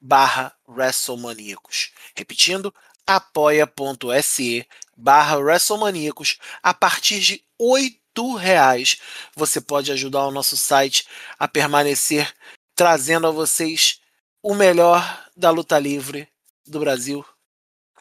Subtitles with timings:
[0.00, 1.92] barra WrestleManiacos.
[2.16, 2.74] Repetindo,
[3.06, 6.38] apoia.se barra WrestleManiacos.
[6.62, 8.98] A partir de oito reais
[9.36, 11.06] você pode ajudar o nosso site
[11.38, 12.34] a permanecer
[12.74, 14.00] trazendo a vocês
[14.42, 16.26] o melhor da luta livre
[16.70, 17.24] do Brasil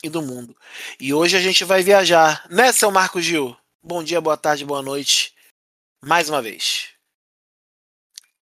[0.04, 0.56] e do mundo.
[1.00, 3.56] E hoje a gente vai viajar, né, seu Marco Gil?
[3.84, 5.34] Bom dia, boa tarde, boa noite.
[6.04, 6.90] Mais uma vez.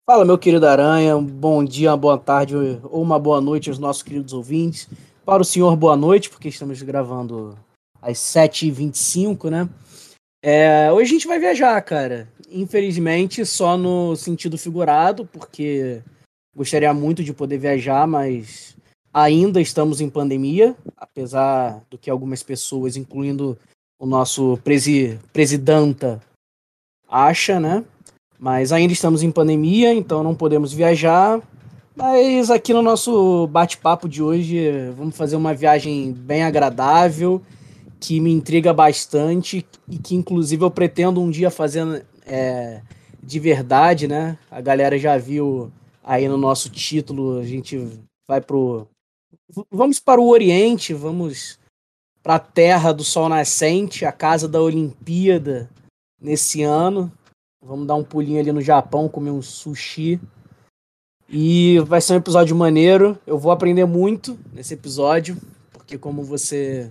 [0.06, 1.16] Fala, meu querido Aranha.
[1.16, 4.88] Bom dia, boa tarde ou uma boa noite aos nossos queridos ouvintes.
[5.24, 7.58] Para o senhor, boa noite, porque estamos gravando
[8.02, 9.68] às 7h25, né?
[10.42, 12.28] É, hoje a gente vai viajar, cara.
[12.50, 16.02] Infelizmente, só no sentido figurado, porque
[16.54, 18.76] gostaria muito de poder viajar, mas
[19.14, 23.56] Ainda estamos em pandemia, apesar do que algumas pessoas, incluindo
[23.96, 26.20] o nosso presi presidenta,
[27.08, 27.84] acha, né?
[28.40, 31.40] Mas ainda estamos em pandemia, então não podemos viajar.
[31.94, 37.40] Mas aqui no nosso bate-papo de hoje, vamos fazer uma viagem bem agradável,
[38.00, 42.80] que me intriga bastante e que, inclusive, eu pretendo um dia fazer é,
[43.22, 44.36] de verdade, né?
[44.50, 45.70] A galera já viu
[46.02, 47.88] aí no nosso título, a gente
[48.26, 48.88] vai pro
[49.70, 51.58] vamos para o Oriente, vamos
[52.22, 55.68] para a terra do sol nascente, a casa da Olimpíada
[56.20, 57.12] nesse ano.
[57.62, 60.20] Vamos dar um pulinho ali no Japão, comer um sushi.
[61.28, 63.18] E vai ser um episódio maneiro.
[63.26, 65.36] Eu vou aprender muito nesse episódio,
[65.72, 66.90] porque como você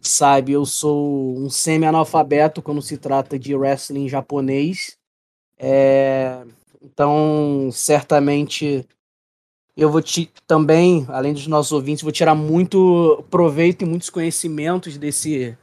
[0.00, 4.96] sabe, eu sou um semi-analfabeto quando se trata de wrestling japonês.
[5.58, 6.44] É...
[6.80, 8.86] Então, certamente
[9.76, 14.98] eu vou te também, além dos nossos ouvintes, vou tirar muito proveito e muitos conhecimentos
[14.98, 15.56] desse,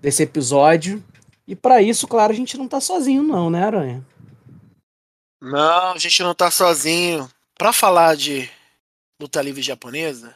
[0.00, 1.02] desse episódio.
[1.46, 4.06] E para isso, claro, a gente não tá sozinho, não, né, Aranha?
[5.40, 7.30] Não, a gente não tá sozinho.
[7.56, 8.50] Para falar de
[9.20, 10.34] luta livre japonesa,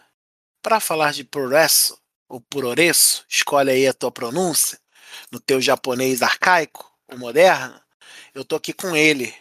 [0.63, 4.79] para falar de progresso ou puroreço, escolhe aí a tua pronúncia,
[5.31, 7.81] no teu japonês arcaico ou moderno,
[8.35, 9.33] eu tô aqui com ele,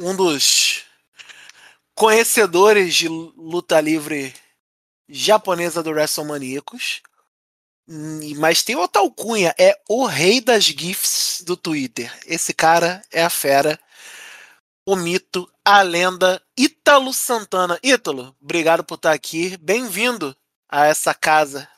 [0.00, 0.73] um dos
[1.94, 4.34] conhecedores de luta livre
[5.08, 7.02] japonesa do WrestleManiacos.
[7.88, 12.10] Hum, mas tem outra alcunha, é o rei das GIFs do Twitter.
[12.26, 13.78] Esse cara é a fera,
[14.86, 17.78] o mito, a lenda, Ítalo Santana.
[17.82, 19.56] Ítalo, obrigado por estar aqui.
[19.58, 20.34] Bem-vindo
[20.68, 21.68] a essa casa.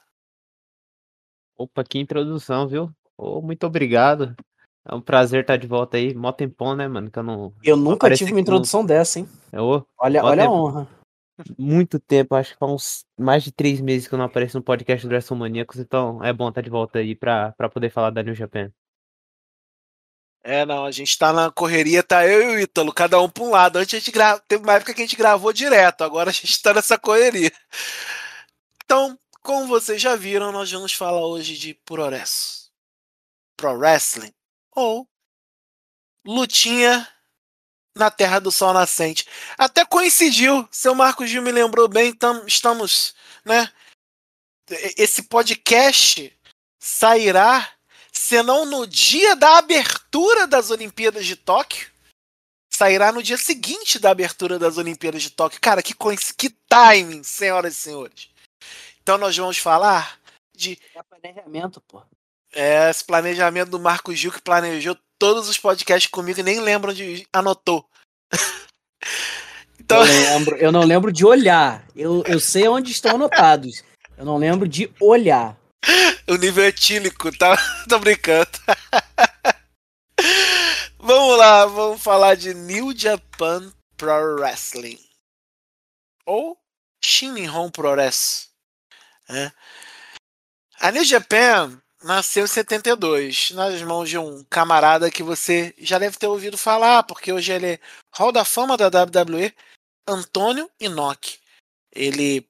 [1.57, 2.95] Opa, que introdução, viu?
[3.17, 4.37] Oh, muito obrigado.
[4.89, 6.15] É um prazer estar de volta aí.
[6.15, 7.11] Mó tempão, né, mano?
[7.11, 7.53] Que eu não.
[7.63, 8.89] Eu nunca tive uma introdução no...
[8.89, 9.29] dessa, hein?
[9.53, 10.89] Eu, olha olha a honra.
[11.59, 14.65] Muito tempo, acho que há uns mais de três meses que eu não apareço no
[14.65, 18.23] podcast do WrestleManiacos, então é bom estar de volta aí pra, pra poder falar da
[18.23, 18.73] New Japan.
[20.43, 23.43] É, não, a gente tá na correria, tá eu e o Ítalo, cada um pra
[23.43, 23.77] um lado.
[23.77, 24.39] Antes a gente gra...
[24.39, 27.53] teve uma época que a gente gravou direto, agora a gente tá nessa correria.
[28.83, 32.71] Então, como vocês já viram, nós vamos falar hoje de Progresso.
[33.59, 34.33] Pro Wrestling
[34.77, 35.09] ou
[36.25, 37.09] lutinha
[37.97, 39.27] na Terra do Sol Nascente.
[39.57, 43.15] Até coincidiu, seu Marcos Gil me lembrou bem, tam, estamos,
[43.45, 43.73] né?
[44.97, 46.37] Esse podcast
[46.79, 47.73] sairá,
[48.13, 51.91] senão no dia da abertura das Olimpíadas de Tóquio,
[52.71, 55.61] sairá no dia seguinte da abertura das Olimpíadas de Tóquio.
[55.61, 55.95] Cara, que,
[56.37, 58.29] que timing, senhoras e senhores.
[59.01, 60.21] Então nós vamos falar
[60.55, 60.79] de.
[60.95, 62.03] É planejamento, pô.
[62.57, 66.91] É, esse planejamento do Marco Gil que planejou todos os podcasts comigo e nem lembra
[66.91, 67.87] onde anotou.
[69.79, 71.87] Então, Eu, lembro, eu não lembro de olhar.
[71.95, 73.85] Eu, eu sei onde estão anotados.
[74.19, 75.57] Eu não lembro de olhar.
[76.27, 77.57] o nível etílico, tá?
[77.89, 78.51] Tô brincando.
[80.99, 84.99] vamos lá, vamos falar de New Japan Pro Wrestling.
[86.25, 86.59] Ou
[87.05, 88.51] Shinihon Pro Wrestling.
[89.29, 89.53] né?
[90.81, 96.17] A New Japan nasceu em 72, nas mãos de um camarada que você já deve
[96.17, 97.81] ter ouvido falar, porque hoje ele é
[98.15, 99.53] Hall da Fama da WWE,
[100.07, 101.41] Antônio Inoki.
[101.93, 102.49] Ele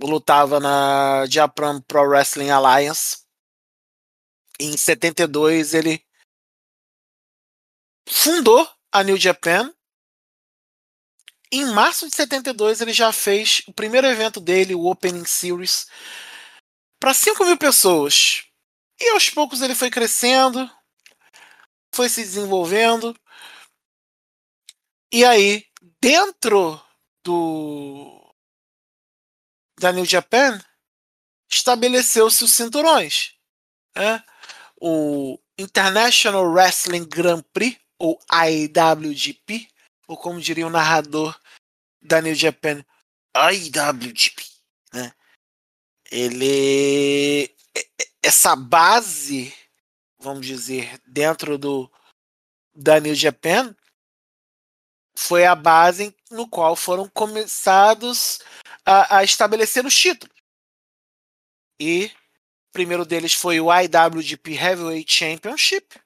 [0.00, 3.24] lutava na Japan Pro Wrestling Alliance.
[4.58, 6.04] Em 72 ele
[8.08, 9.72] fundou a New Japan.
[11.52, 15.86] Em março de 72 ele já fez o primeiro evento dele, o Opening Series,
[16.98, 18.45] para 5 mil pessoas.
[18.98, 20.70] E aos poucos ele foi crescendo,
[21.94, 23.14] foi se desenvolvendo.
[25.12, 25.66] E aí,
[26.00, 26.80] dentro
[27.24, 28.34] do
[29.78, 30.58] da New Japan,
[31.50, 33.34] estabeleceu-se os cinturões.
[33.94, 34.22] Né?
[34.80, 39.68] O International Wrestling Grand Prix, ou IWGP,
[40.06, 41.38] ou como diria o narrador
[42.02, 42.84] da New Japan,
[43.34, 44.44] IWGP.
[44.92, 45.12] Né?
[46.10, 47.54] Ele.
[48.26, 49.54] Essa base,
[50.18, 51.88] vamos dizer, dentro do
[52.74, 53.72] da New Japan,
[55.16, 58.40] foi a base no qual foram começados
[58.84, 60.34] a, a estabelecer os títulos.
[61.78, 66.02] E o primeiro deles foi o IWGP Heavyweight Championship,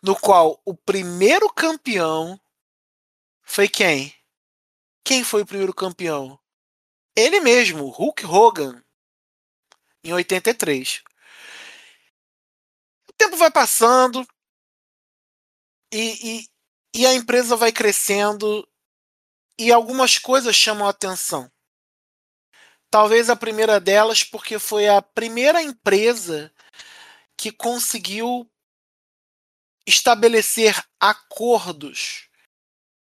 [0.00, 2.40] no qual o primeiro campeão
[3.42, 4.14] foi quem?
[5.02, 6.38] Quem foi o primeiro campeão?
[7.16, 8.84] Ele mesmo, Hulk Hogan,
[10.04, 11.07] em 83.
[13.18, 14.26] Tempo vai passando
[15.92, 16.48] e, e,
[16.94, 18.66] e a empresa vai crescendo
[19.58, 21.50] e algumas coisas chamam a atenção.
[22.90, 26.52] Talvez a primeira delas porque foi a primeira empresa
[27.36, 28.50] que conseguiu
[29.86, 32.28] estabelecer acordos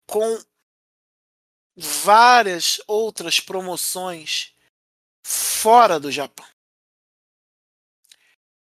[0.08, 0.40] com
[1.76, 4.54] várias outras promoções
[5.26, 6.48] fora do Japão.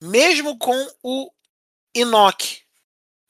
[0.00, 1.31] Mesmo com o
[1.94, 2.62] Inoki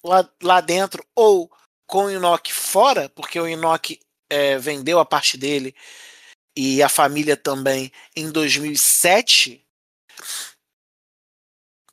[0.02, 1.50] lá, lá dentro ou
[1.86, 5.74] com o fora, porque o Inoki é, vendeu a parte dele
[6.56, 9.64] e a família também em 2007.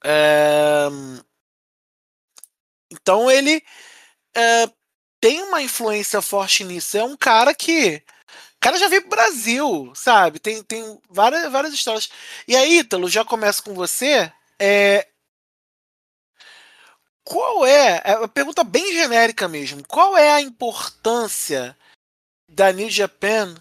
[0.03, 0.88] É,
[2.91, 3.63] então ele
[4.35, 4.69] é,
[5.19, 6.97] tem uma influência forte nisso.
[6.97, 8.03] É um cara que.
[8.56, 10.39] O cara já veio pro Brasil, sabe?
[10.39, 12.09] Tem, tem várias, várias histórias.
[12.47, 14.31] E aí, Ítalo, já começa com você.
[14.59, 15.07] É,
[17.31, 21.78] qual é, é uma pergunta bem genérica mesmo, qual é a importância
[22.50, 23.56] da New Japan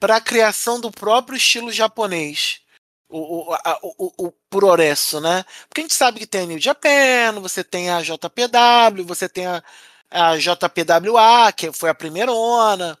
[0.00, 2.62] para a criação do próprio estilo japonês?
[3.08, 5.44] O, o, a, o, o Puroresso, né?
[5.68, 9.46] Porque a gente sabe que tem a New Japan, você tem a JPW, você tem
[9.46, 9.62] a,
[10.10, 12.98] a JPWA, que foi a primeira ona,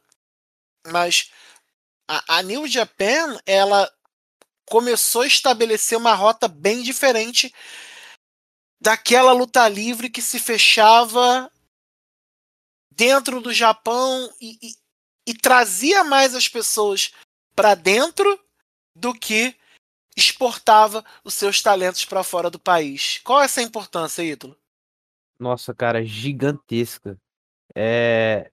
[0.86, 1.32] mas
[2.06, 3.92] a, a New Japan, ela
[4.66, 7.52] começou a estabelecer uma rota bem diferente
[8.80, 11.50] daquela luta livre que se fechava
[12.90, 14.74] dentro do Japão e, e,
[15.28, 17.12] e trazia mais as pessoas
[17.54, 18.38] para dentro
[18.94, 19.54] do que
[20.16, 23.20] exportava os seus talentos para fora do país.
[23.22, 24.56] Qual é essa importância, Ítalo?
[25.38, 27.18] Nossa, cara, gigantesca.
[27.74, 28.50] É...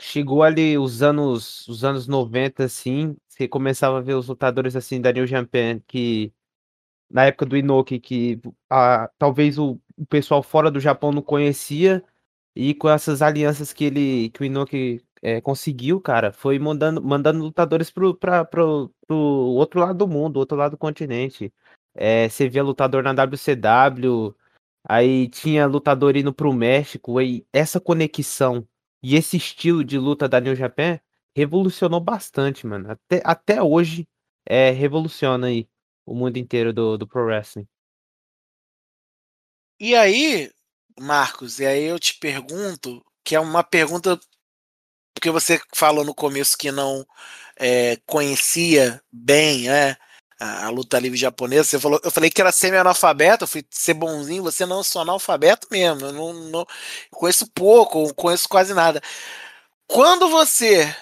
[0.00, 5.00] Chegou ali os anos, os anos 90, assim, você começava a ver os lutadores assim
[5.00, 6.32] da New Japan que
[7.12, 8.40] na época do Inoki que
[8.70, 12.02] a, talvez o, o, pessoal fora do Japão não conhecia
[12.56, 17.40] e com essas alianças que ele que o Inoki é, conseguiu, cara, foi mandando, mandando
[17.44, 21.52] lutadores pro, pra, pro, pro outro lado do mundo, outro lado do continente.
[21.94, 24.34] É, você via lutador na WCW,
[24.84, 28.66] aí tinha lutador indo pro México, e essa conexão
[29.02, 31.00] e esse estilo de luta da New Japan
[31.36, 32.90] revolucionou bastante, mano.
[32.90, 34.08] Até, até hoje
[34.46, 35.68] é, revoluciona aí
[36.06, 37.66] o mundo inteiro do, do Pro Wrestling.
[39.80, 40.50] E aí,
[40.98, 44.18] Marcos, e aí eu te pergunto, que é uma pergunta
[45.14, 47.06] porque você falou no começo que não
[47.56, 49.96] é, conhecia bem né,
[50.40, 51.64] a, luta livre japonesa.
[51.64, 56.06] Você falou, eu falei que era semi-analfabeto, fui ser bonzinho, você não sou analfabeto mesmo.
[56.06, 56.66] Eu não, não eu
[57.12, 59.00] conheço pouco, conheço quase nada.
[59.86, 60.94] Quando você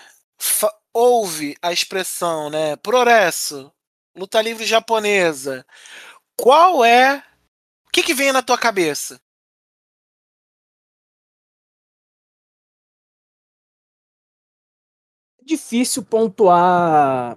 [0.92, 3.73] ouve a expressão, né, progresso,
[4.21, 5.67] luta livre japonesa,
[6.37, 7.25] qual é.
[7.87, 9.21] O que, que vem na tua cabeça?
[15.50, 17.37] difícil pontuar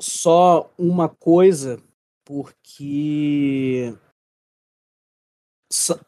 [0.00, 1.80] só uma coisa,
[2.24, 3.94] porque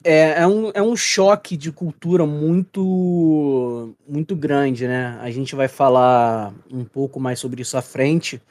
[0.02, 5.16] é, é, um, é um choque de cultura muito muito grande, né?
[5.20, 8.42] A gente vai falar um pouco mais sobre isso à frente,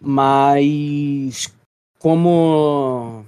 [0.00, 1.52] mas
[1.98, 3.24] como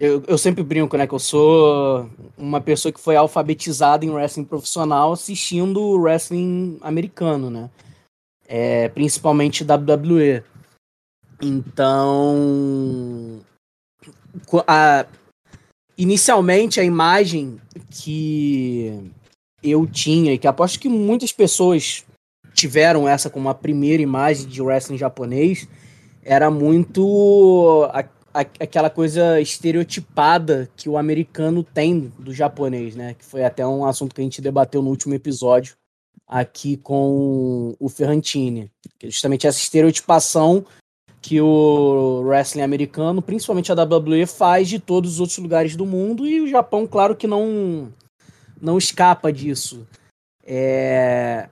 [0.00, 1.06] eu, eu sempre brinco, né?
[1.06, 7.70] Que eu sou uma pessoa que foi alfabetizada em wrestling profissional assistindo wrestling americano, né?
[8.48, 10.42] É, principalmente WWE.
[11.42, 13.40] Então,
[14.66, 15.06] a,
[15.96, 19.12] inicialmente a imagem que
[19.62, 22.04] eu tinha, e que aposto que muitas pessoas
[22.54, 25.68] tiveram essa como a primeira imagem de wrestling japonês,
[26.22, 28.00] era muito a,
[28.34, 33.14] a, aquela coisa estereotipada que o americano tem do japonês, né?
[33.14, 35.74] Que foi até um assunto que a gente debateu no último episódio
[36.26, 38.70] aqui com o Ferrantini.
[38.98, 40.64] Que é justamente essa estereotipação
[41.20, 46.26] que o wrestling americano, principalmente a WWE, faz de todos os outros lugares do mundo
[46.26, 47.92] e o Japão, claro que não
[48.60, 49.86] não escapa disso.
[50.44, 51.48] É...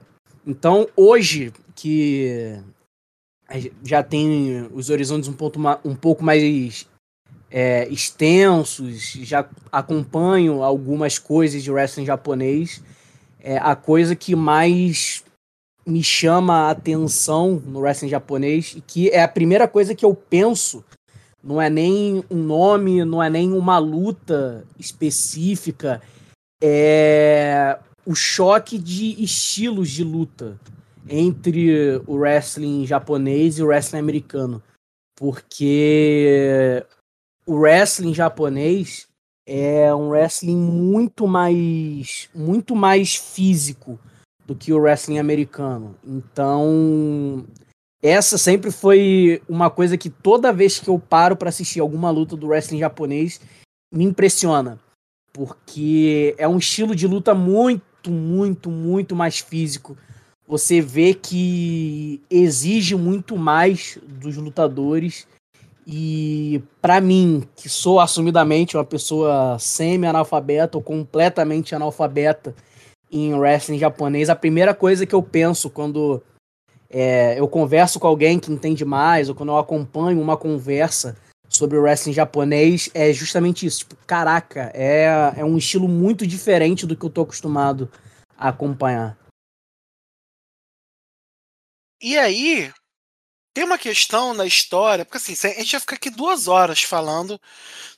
[0.46, 2.58] Então, hoje que
[3.82, 6.86] já tem os horizontes um, ponto, um pouco mais
[7.50, 12.82] é, extensos, já acompanho algumas coisas de wrestling japonês,
[13.40, 15.24] é, a coisa que mais
[15.86, 20.14] me chama a atenção no wrestling japonês e que é a primeira coisa que eu
[20.14, 20.84] penso.
[21.42, 26.02] Não é nem um nome, não é nem uma luta específica.
[26.62, 30.58] É o choque de estilos de luta
[31.08, 34.62] entre o wrestling japonês e o wrestling americano.
[35.16, 36.84] Porque
[37.46, 39.08] o wrestling japonês
[39.46, 43.98] é um wrestling muito mais muito mais físico
[44.46, 45.94] do que o wrestling americano.
[46.04, 47.44] Então,
[48.02, 52.36] essa sempre foi uma coisa que toda vez que eu paro para assistir alguma luta
[52.36, 53.40] do wrestling japonês,
[53.92, 54.78] me impressiona.
[55.32, 59.96] Porque é um estilo de luta muito, muito, muito mais físico.
[60.48, 65.28] Você vê que exige muito mais dos lutadores.
[65.86, 72.54] E para mim, que sou assumidamente uma pessoa semi-analfabeta ou completamente analfabeta
[73.12, 76.22] em wrestling japonês, a primeira coisa que eu penso quando
[76.90, 81.76] é, eu converso com alguém que entende mais, ou quando eu acompanho uma conversa sobre
[81.76, 83.80] o wrestling japonês, é justamente isso.
[83.80, 87.90] Tipo, caraca, é, é um estilo muito diferente do que eu tô acostumado
[88.36, 89.16] a acompanhar.
[92.00, 92.72] E aí,
[93.52, 97.40] tem uma questão na história, porque assim, a gente vai ficar aqui duas horas falando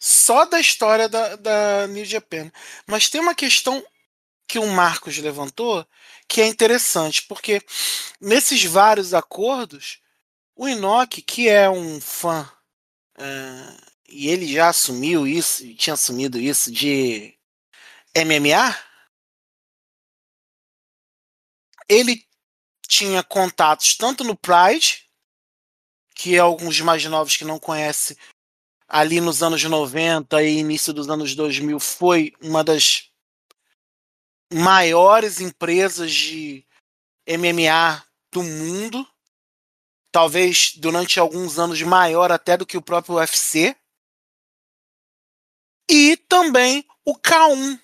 [0.00, 2.50] só da história da, da New Japan.
[2.86, 3.84] Mas tem uma questão
[4.48, 5.86] que o Marcos levantou,
[6.26, 7.62] que é interessante, porque
[8.20, 10.00] nesses vários acordos,
[10.56, 12.50] o Inoki, que é um fã,
[13.18, 17.38] uh, e ele já assumiu isso, tinha assumido isso de
[18.16, 18.76] MMA,
[21.88, 22.26] ele
[22.90, 25.08] tinha contatos tanto no Pride,
[26.12, 28.16] que é alguns mais novos que não conhecem,
[28.88, 33.08] ali nos anos 90 e início dos anos 2000, foi uma das
[34.52, 36.66] maiores empresas de
[37.28, 39.06] MMA do mundo,
[40.10, 43.76] talvez durante alguns anos maior até do que o próprio UFC.
[45.88, 47.80] E também o K1.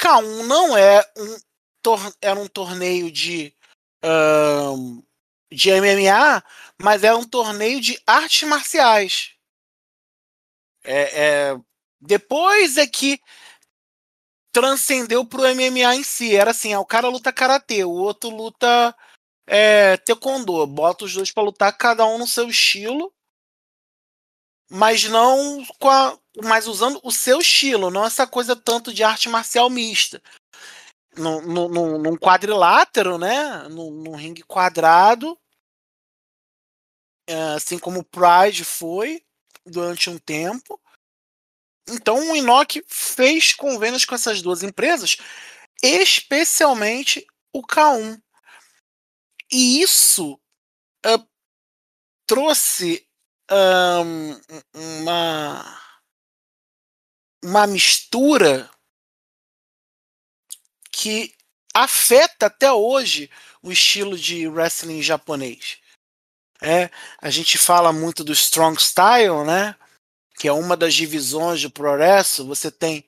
[0.00, 1.38] K1 não é um
[2.20, 3.55] era um torneio de
[4.06, 5.02] um,
[5.50, 6.42] de MMA,
[6.80, 9.32] mas é um torneio de artes marciais.
[10.84, 11.56] É, é,
[12.00, 13.20] depois é que
[14.52, 16.34] transcendeu pro MMA em si.
[16.34, 18.94] Era assim, ah, o cara luta karatê, o outro luta
[19.46, 20.66] é, taekwondo.
[20.66, 23.12] Bota os dois para lutar, cada um no seu estilo,
[24.70, 29.28] mas não com a, mas usando o seu estilo, não essa coisa tanto de arte
[29.28, 30.22] marcial mista.
[31.16, 33.68] Num, num, num quadrilátero, né?
[33.68, 35.38] Num, num ringue quadrado,
[37.26, 39.22] é, assim como o Pride foi
[39.64, 40.80] durante um tempo.
[41.88, 45.16] Então o Inoki fez convênios com essas duas empresas,
[45.82, 48.20] especialmente o K1.
[49.52, 50.34] E isso
[51.06, 51.28] uh,
[52.26, 53.06] trouxe
[53.50, 54.40] um,
[55.00, 55.80] uma,
[57.44, 58.68] uma mistura
[60.96, 61.34] que
[61.74, 63.30] afeta até hoje
[63.62, 65.76] o estilo de wrestling japonês.
[66.62, 69.76] É, a gente fala muito do strong style, né?
[70.38, 73.04] que é uma das divisões do progresso, você tem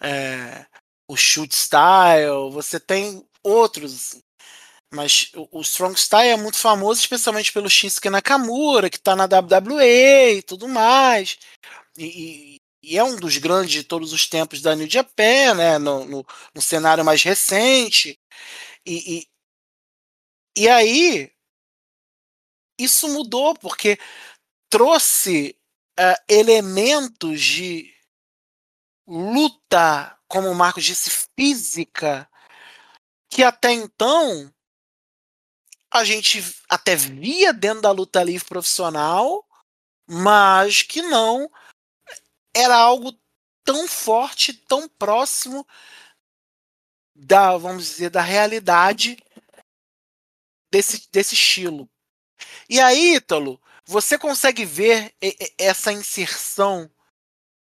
[0.00, 0.66] é,
[1.08, 4.20] o shoot style, você tem outros.
[4.92, 9.24] Mas o, o Strong Style é muito famoso, especialmente pelo Shinsuke Nakamura, que tá na
[9.24, 11.38] WWE e tudo mais.
[11.96, 12.51] E, e,
[12.82, 15.78] e, é um dos grandes de todos os tempos da New Japan, né?
[15.78, 18.18] No, no, no cenário mais recente.
[18.84, 19.28] E, e,
[20.56, 21.32] e aí,
[22.78, 23.98] isso mudou, porque
[24.68, 25.56] trouxe
[25.98, 27.92] uh, elementos de
[29.06, 32.28] luta, como o Marcos disse, física,
[33.30, 34.52] que até então
[35.92, 39.46] a gente até via dentro da luta livre profissional,
[40.08, 41.50] mas que não
[42.54, 43.12] era algo
[43.64, 45.66] tão forte, tão próximo
[47.14, 49.16] da, vamos dizer, da realidade
[50.70, 51.88] desse, desse estilo.
[52.68, 55.14] E aí, Ítalo, você consegue ver
[55.58, 56.90] essa inserção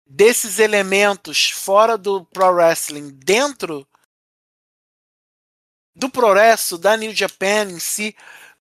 [0.06, 3.88] desses elementos fora do pro wrestling dentro
[5.96, 8.16] do progresso da New Japan em si,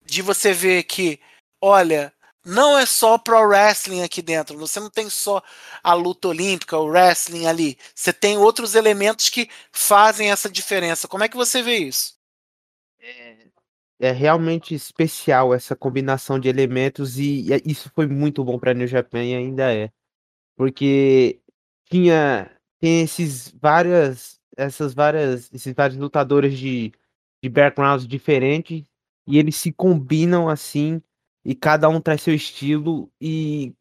[0.05, 1.21] de você ver que,
[1.61, 5.43] olha, não é só pro wrestling aqui dentro, você não tem só
[5.83, 11.09] a luta olímpica, o wrestling ali, você tem outros elementos que fazem essa diferença.
[11.09, 12.15] Como é que você vê isso?
[13.01, 13.47] É,
[14.01, 18.87] é realmente especial essa combinação de elementos e, e isso foi muito bom para New
[18.87, 19.91] Japan e ainda é,
[20.57, 21.41] porque
[21.91, 26.93] tinha tem esses várias essas várias esses vários lutadores de
[27.43, 28.85] de backgrounds diferentes
[29.27, 31.03] e eles se combinam assim
[31.45, 33.75] e cada um traz seu estilo e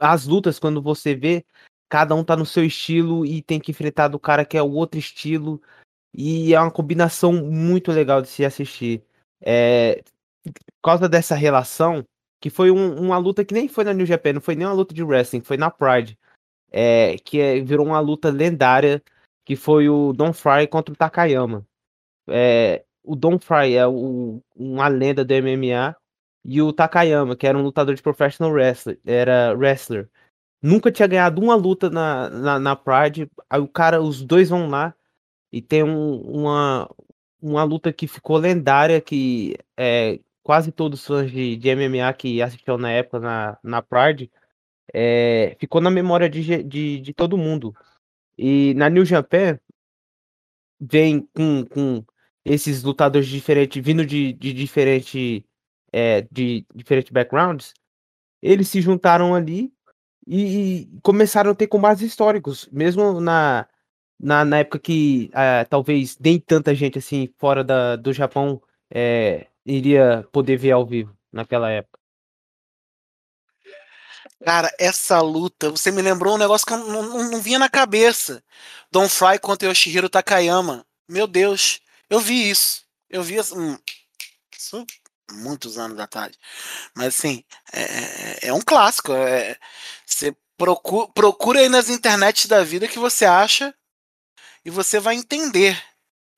[0.00, 1.44] as lutas quando você vê
[1.88, 4.70] cada um tá no seu estilo e tem que enfrentar do cara que é o
[4.70, 5.60] outro estilo
[6.14, 9.02] e é uma combinação muito legal de se assistir.
[9.40, 10.02] É,
[10.44, 12.04] por causa dessa relação
[12.40, 14.72] que foi um, uma luta que nem foi na New Japan não foi nem uma
[14.72, 16.18] luta de wrestling foi na Pride
[16.70, 19.02] é, que é, virou uma luta lendária
[19.44, 21.66] que foi o Don Fry contra o Takayama.
[22.28, 25.96] É, o Don Fry é o, uma lenda do MMA
[26.48, 30.08] e o Takayama, que era um lutador de professional wrestler, era wrestler.
[30.62, 33.30] Nunca tinha ganhado uma luta na, na, na Pride.
[33.50, 34.94] Aí o cara, os dois vão lá
[35.52, 36.90] e tem um, uma,
[37.40, 42.40] uma luta que ficou lendária, que é, quase todos os fãs de, de MMA que
[42.40, 44.30] assistiram na época na, na Pride
[44.94, 47.74] é, ficou na memória de, de, de todo mundo.
[48.38, 49.58] E na New Japan
[50.80, 52.04] vem com, com
[52.44, 55.44] esses lutadores diferentes, vindo de, de diferente
[55.92, 57.74] é, de diferentes backgrounds,
[58.42, 59.72] eles se juntaram ali
[60.26, 63.66] e, e, começaram a ter combates históricos, mesmo na,
[64.20, 69.46] na, na época que é, talvez nem tanta gente assim fora da, do Japão é,
[69.64, 71.98] iria poder ver ao vivo naquela época.
[74.44, 78.42] Cara, essa luta, você me lembrou um negócio que não, não, não vinha na cabeça.
[78.90, 80.86] Don Fry contra Yoshihiro Takayama.
[81.08, 81.80] Meu Deus.
[82.08, 82.84] Eu vi isso.
[83.10, 83.76] Eu vi hum,
[84.56, 84.86] isso
[85.32, 86.38] muitos anos atrás.
[86.94, 89.12] Mas assim, é, é, é um clássico.
[89.12, 89.56] É,
[90.06, 93.74] você procura, procura aí nas internet da vida que você acha
[94.64, 95.82] e você vai entender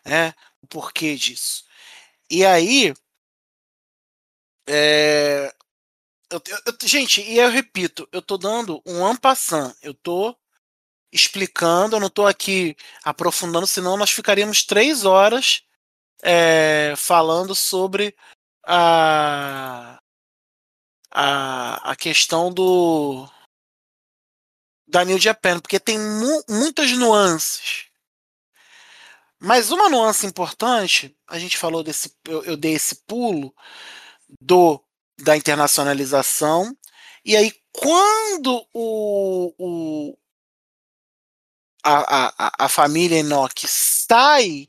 [0.05, 1.65] né, o porquê disso.
[2.31, 2.95] E aí.
[4.69, 5.53] É,
[6.31, 10.37] eu, eu, gente, e eu repito, eu tô dando um ampassant, eu tô
[11.13, 15.65] explicando, eu não tô aqui aprofundando, senão nós ficaríamos três horas
[16.23, 18.15] é, falando sobre
[18.67, 20.01] a,
[21.11, 23.29] a, a questão do
[24.87, 27.87] da New Japan, porque tem mu muitas nuances.
[29.39, 33.55] Mas uma nuance importante, a gente falou desse, eu, eu dei esse pulo
[34.41, 34.83] do
[35.23, 36.77] da internacionalização,
[37.25, 40.19] e aí quando o, o
[41.85, 44.69] a, a, a família Enoch sai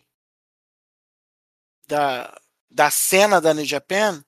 [1.87, 2.40] da,
[2.71, 4.23] da cena da New Japan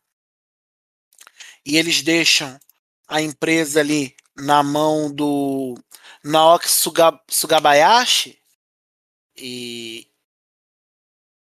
[1.66, 2.60] e eles deixam
[3.08, 5.76] a empresa ali na mão do
[6.24, 6.68] Naoki
[7.30, 8.40] Sugabayashi
[9.36, 10.08] e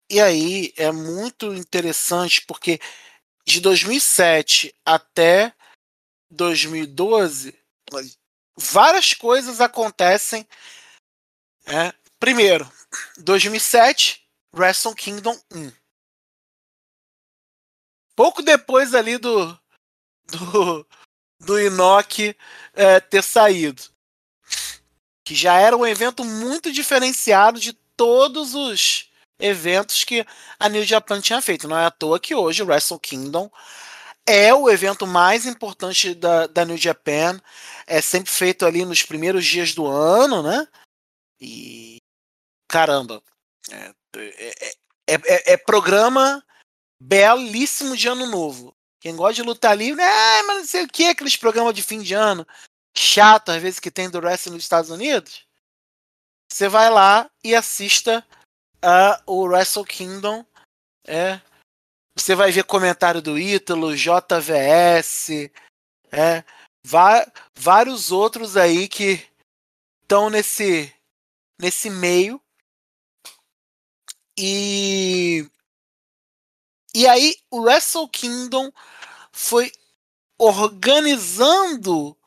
[0.09, 2.79] e aí é muito interessante porque
[3.47, 5.53] de 2007 até
[6.29, 7.57] 2012
[8.57, 10.45] várias coisas acontecem
[11.65, 12.69] é, primeiro
[13.17, 15.80] 2007 Wrestle Kingdom 1
[18.15, 19.59] pouco depois ali do
[20.31, 20.87] do,
[21.39, 21.55] do
[22.73, 23.83] é, ter saído.
[25.23, 30.25] Que já era um evento muito diferenciado de todos os eventos que
[30.59, 31.67] a New Japan tinha feito.
[31.67, 33.51] Não é à toa que hoje o Wrestle Kingdom
[34.25, 37.39] é o evento mais importante da, da New Japan.
[37.87, 40.67] É sempre feito ali nos primeiros dias do ano, né?
[41.39, 41.97] E
[42.67, 43.21] caramba,
[43.71, 44.73] é, é,
[45.07, 46.43] é, é, é programa
[47.01, 48.75] belíssimo de ano novo.
[48.99, 52.01] Quem gosta de lutar livre, ah, mas não sei o que, aqueles programas de fim
[52.01, 52.45] de ano
[52.95, 55.47] chato, às vezes, que tem do wrestling nos Estados Unidos.
[56.51, 58.25] Você vai lá e assista
[58.81, 60.45] a, o Wrestle Kingdom.
[61.07, 61.41] É,
[62.15, 65.49] você vai ver comentário do Ítalo, JVS,
[66.11, 66.43] é,
[67.55, 69.25] vários outros aí que
[70.03, 70.93] estão nesse,
[71.59, 72.39] nesse meio.
[74.37, 75.49] E
[76.93, 78.71] e aí o Wrestle Kingdom
[79.31, 79.71] foi
[80.37, 82.17] organizando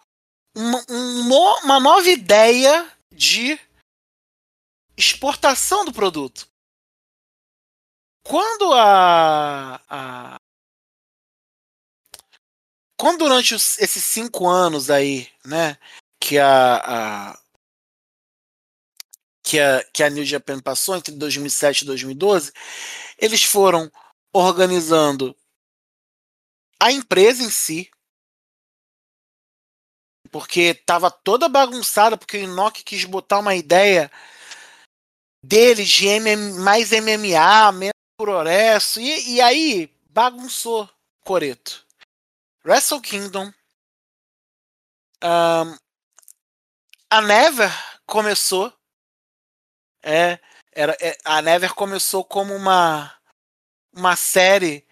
[0.54, 0.84] uma,
[1.64, 3.58] uma nova ideia de
[4.96, 6.48] exportação do produto.
[8.24, 10.36] Quando a, a
[12.96, 15.76] quando durante os, esses cinco anos aí, né,
[16.18, 17.38] que a, a
[19.42, 22.50] que a, que a New Japan passou entre 2007 e 2012,
[23.18, 23.92] eles foram
[24.34, 25.34] organizando
[26.80, 27.90] a empresa em si,
[30.30, 34.10] porque estava toda bagunçada, porque o Inoki quis botar uma ideia
[35.42, 36.06] deles de
[36.60, 40.90] mais MMA, menos progresso, e, e aí bagunçou
[41.24, 41.86] Coreto.
[42.64, 43.52] Wrestle Kingdom.
[45.22, 45.76] Um,
[47.10, 47.70] a Never
[48.06, 48.72] começou.
[50.02, 50.38] É,
[50.72, 53.14] era, é, a Never começou como uma,
[53.94, 54.84] uma série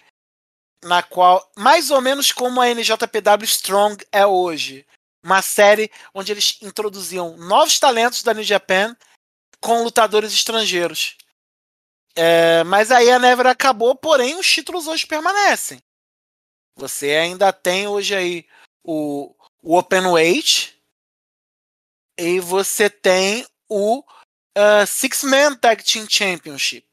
[0.85, 4.87] na qual, mais ou menos como a NJPW Strong é hoje.
[5.25, 8.97] Uma série onde eles introduziam novos talentos da New Japan
[9.61, 11.17] com lutadores estrangeiros.
[12.15, 15.81] É, mas aí a Never acabou, porém os títulos hoje permanecem.
[16.77, 18.47] Você ainda tem hoje aí
[18.83, 20.77] o, o Open Weight
[22.19, 26.87] e você tem o uh, Six Man Tag Team Championship.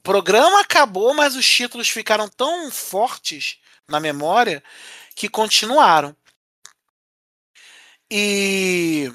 [0.00, 4.64] O programa acabou, mas os títulos ficaram tão fortes na memória
[5.14, 6.16] que continuaram.
[8.10, 9.12] E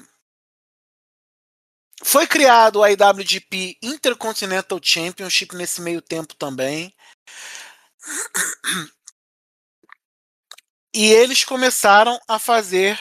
[2.04, 6.94] foi criado o IWGP Intercontinental Championship nesse meio tempo também.
[10.94, 12.96] E eles começaram a fazer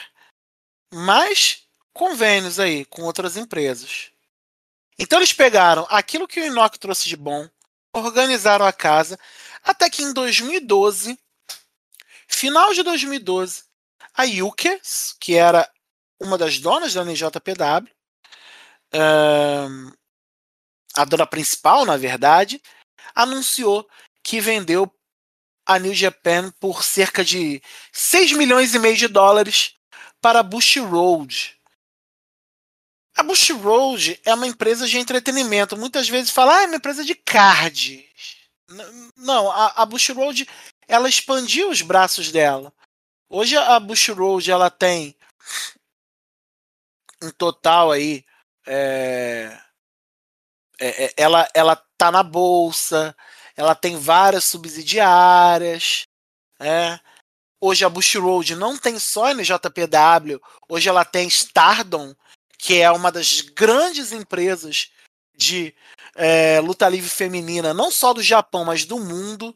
[0.91, 4.11] mais convênios aí com outras empresas.
[4.97, 7.47] Então eles pegaram aquilo que o Inoki trouxe de bom,
[7.95, 9.17] organizaram a casa,
[9.63, 11.17] até que em 2012,
[12.27, 13.63] final de 2012,
[14.13, 15.69] a Yukes, que era
[16.19, 17.89] uma das donas da NJPW,
[20.95, 22.61] a dona principal, na verdade,
[23.13, 23.87] anunciou
[24.23, 24.91] que vendeu
[25.65, 29.73] a New Japan por cerca de 6 milhões e meio de dólares
[30.21, 31.54] para Bush Road.
[33.15, 35.77] A Bush Road é uma empresa de entretenimento.
[35.77, 38.03] Muitas vezes fala, ah, é uma empresa de cards.
[39.15, 40.47] Não, a, a Bush Road
[40.87, 42.73] ela expandiu os braços dela.
[43.29, 45.15] Hoje a Bush Road ela tem
[47.23, 48.25] um total aí
[48.67, 49.57] é,
[50.79, 53.15] é, é ela ela tá na bolsa
[53.55, 56.07] ela tem várias subsidiárias.
[56.59, 56.99] É.
[57.59, 62.13] Hoje a Bush Road não tem só NJPW, hoje ela tem Stardom,
[62.65, 64.89] que é uma das grandes empresas
[65.37, 65.71] de
[66.15, 69.55] é, luta livre feminina, não só do Japão, mas do mundo.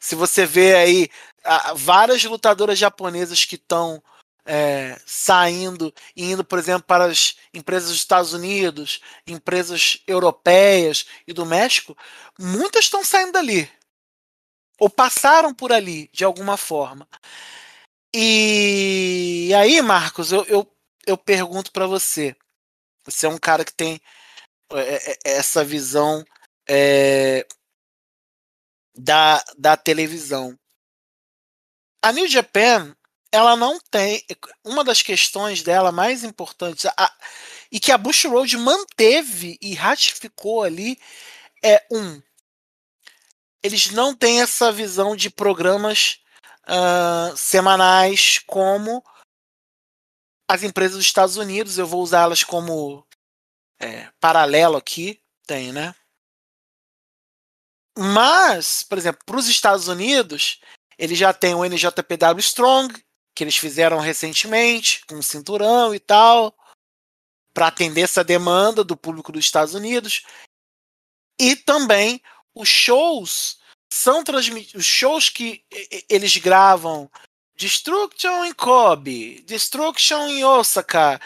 [0.00, 1.08] Se você vê aí
[1.44, 4.02] a, várias lutadoras japonesas que estão
[4.44, 11.32] é, saindo e indo, por exemplo, para as empresas dos Estados Unidos, empresas europeias e
[11.32, 11.96] do México,
[12.36, 13.70] muitas estão saindo dali.
[14.76, 17.06] Ou passaram por ali, de alguma forma.
[18.12, 20.68] E aí, Marcos, eu, eu,
[21.06, 22.36] eu pergunto para você.
[23.04, 24.00] Você é um cara que tem
[24.72, 26.24] é, é, essa visão
[26.68, 27.46] é,
[28.96, 30.58] da, da televisão.
[32.02, 32.94] A New Japan
[33.32, 34.24] ela não tem.
[34.64, 37.12] Uma das questões dela mais importantes, a,
[37.70, 40.98] e que a Bush Road manteve e ratificou ali,
[41.62, 42.20] é um.
[43.62, 46.20] Eles não têm essa visão de programas
[46.66, 49.04] uh, semanais como
[50.50, 51.78] as empresas dos Estados Unidos.
[51.78, 53.06] Eu vou usá-las como
[53.80, 55.22] é, paralelo aqui.
[55.46, 55.94] Tem, né?
[57.96, 60.60] Mas, por exemplo, para os Estados Unidos,
[60.98, 62.92] ele já tem o NJPW Strong,
[63.34, 66.56] que eles fizeram recentemente, com cinturão e tal,
[67.54, 70.24] para atender essa demanda do público dos Estados Unidos.
[71.38, 72.20] E também
[72.54, 73.60] os shows
[73.92, 75.64] são transmitidos, os shows que
[76.08, 77.08] eles gravam
[77.60, 81.20] Destruction em Kobe, Destruction em Osaka,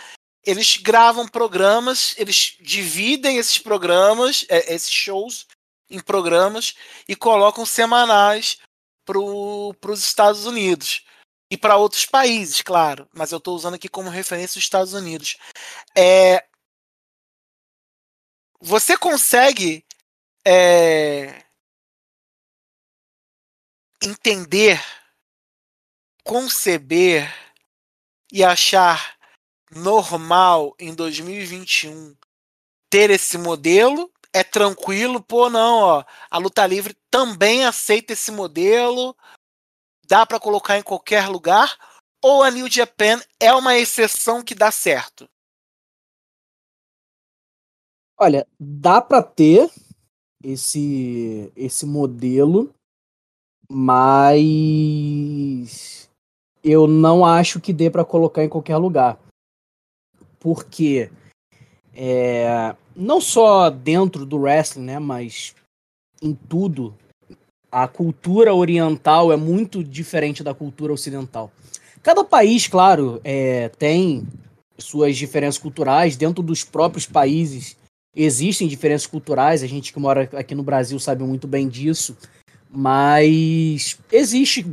[0.45, 5.47] eles gravam programas, eles dividem esses programas, é, esses shows
[5.89, 6.75] em programas
[7.09, 8.59] e colocam semanais
[9.05, 11.05] para os Estados Unidos.
[11.49, 15.37] E para outros países, claro, mas eu estou usando aqui como referência os Estados Unidos.
[15.97, 16.45] É,
[18.61, 19.87] você consegue
[20.45, 21.45] é,
[24.03, 24.83] entender,
[26.25, 27.31] conceber
[28.33, 29.17] e achar
[29.71, 32.17] normal em 2021
[32.91, 34.11] ter esse modelo?
[34.33, 39.17] É tranquilo, pô, não, ó, a luta livre também aceita esse modelo,
[40.09, 41.79] dá para colocar em qualquer lugar?
[42.21, 45.29] Ou a New Japan é uma exceção que dá certo?
[48.19, 49.71] Olha, dá para ter
[50.43, 52.75] esse esse modelo,
[53.69, 54.65] mas
[56.65, 59.19] eu não acho que dê para colocar em qualquer lugar.
[60.41, 61.11] Porque
[61.95, 65.55] é, não só dentro do wrestling, né, mas
[66.23, 66.95] em tudo,
[67.71, 71.53] a cultura oriental é muito diferente da cultura ocidental.
[72.03, 74.27] Cada país, claro, é, tem
[74.79, 77.77] suas diferenças culturais dentro dos próprios países
[78.17, 82.17] Existem diferenças culturais, a gente que mora aqui no Brasil sabe muito bem disso,
[82.71, 84.65] mas existe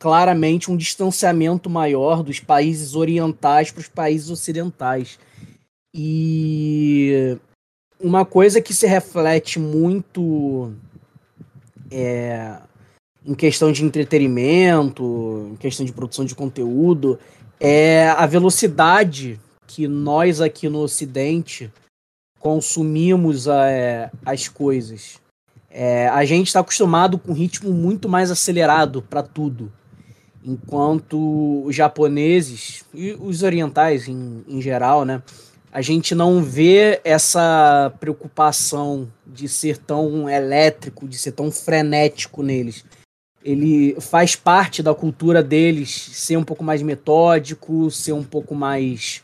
[0.00, 5.18] claramente um distanciamento maior dos países orientais para os países ocidentais.
[5.94, 7.36] E
[8.00, 10.72] uma coisa que se reflete muito
[11.90, 12.56] é,
[13.26, 17.18] em questão de entretenimento, em questão de produção de conteúdo,
[17.60, 21.70] é a velocidade que nós aqui no Ocidente
[22.38, 25.20] consumimos é, as coisas.
[25.68, 29.70] É, a gente está acostumado com um ritmo muito mais acelerado para tudo,
[30.44, 35.22] enquanto os japoneses e os orientais em, em geral, né,
[35.72, 42.84] a gente não vê essa preocupação de ser tão elétrico, de ser tão frenético neles.
[43.42, 49.22] Ele faz parte da cultura deles ser um pouco mais metódico, ser um pouco mais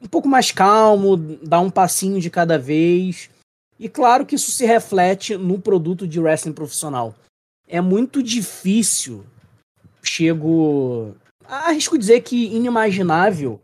[0.00, 3.30] um pouco mais calmo, dar um passinho de cada vez.
[3.78, 7.14] E claro que isso se reflete no produto de wrestling profissional.
[7.68, 9.24] É muito difícil,
[10.02, 11.14] chego.
[11.44, 13.60] Arrisco dizer que inimaginável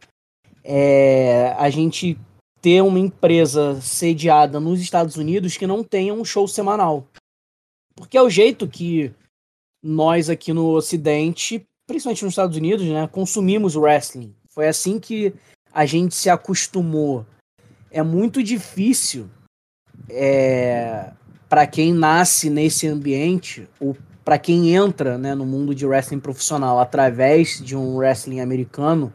[0.64, 2.18] é a gente
[2.60, 7.06] ter uma empresa sediada nos Estados Unidos que não tenha um show semanal.
[7.94, 9.12] Porque é o jeito que
[9.82, 14.34] nós aqui no Ocidente, principalmente nos Estados Unidos, né, consumimos wrestling.
[14.48, 15.32] Foi assim que
[15.72, 17.24] a gente se acostumou.
[17.90, 19.28] É muito difícil
[20.08, 21.12] é,
[21.48, 23.96] para quem nasce nesse ambiente, ou
[24.28, 29.10] para quem entra né, no mundo de wrestling profissional através de um wrestling americano,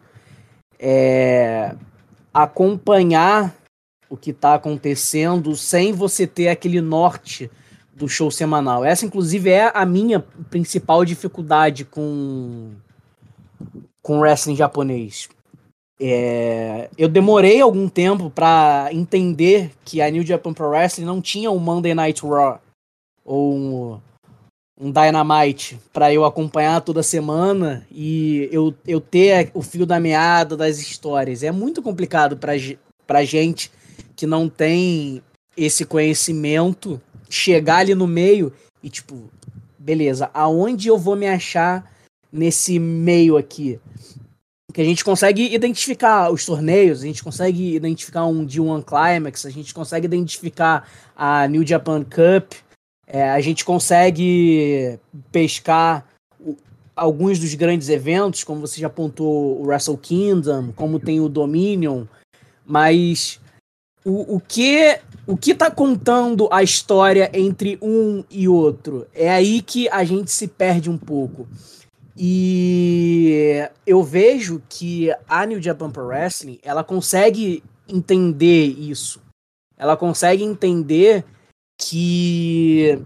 [0.79, 1.75] é,
[2.33, 3.53] acompanhar
[4.09, 7.47] o que está acontecendo sem você ter aquele norte
[7.93, 8.83] do show semanal.
[8.83, 12.71] Essa, inclusive, é a minha principal dificuldade com
[14.01, 15.29] com wrestling japonês.
[16.01, 21.51] É, eu demorei algum tempo para entender que a New Japan Pro Wrestling não tinha
[21.51, 22.59] um Monday Night Raw
[23.23, 24.01] ou um,
[24.83, 30.57] um Dynamite para eu acompanhar toda semana e eu, eu ter o fio da meada
[30.57, 31.41] das histórias.
[31.41, 32.51] É muito complicado para
[33.07, 33.71] pra gente
[34.13, 35.21] que não tem
[35.55, 38.51] esse conhecimento chegar ali no meio
[38.83, 39.31] e tipo,
[39.79, 41.89] beleza, aonde eu vou me achar
[42.31, 43.79] nesse meio aqui?
[44.73, 49.51] que a gente consegue identificar os torneios, a gente consegue identificar um D1 Climax, a
[49.51, 52.53] gente consegue identificar a New Japan Cup,
[53.07, 54.99] é, a gente consegue
[55.31, 56.05] pescar
[56.95, 62.05] alguns dos grandes eventos, como você já apontou o Wrestle Kingdom, como tem o Dominion,
[62.65, 63.39] mas
[64.05, 69.07] o, o que o que está contando a história entre um e outro?
[69.13, 71.47] É aí que a gente se perde um pouco.
[72.15, 79.21] E eu vejo que a New Japan Pro Wrestling, ela consegue entender isso.
[79.77, 81.23] Ela consegue entender
[81.77, 83.01] que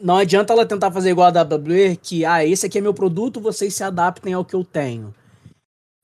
[0.00, 3.40] não adianta ela tentar fazer igual a WWE, que ah, esse aqui é meu produto,
[3.40, 5.14] vocês se adaptem ao que eu tenho.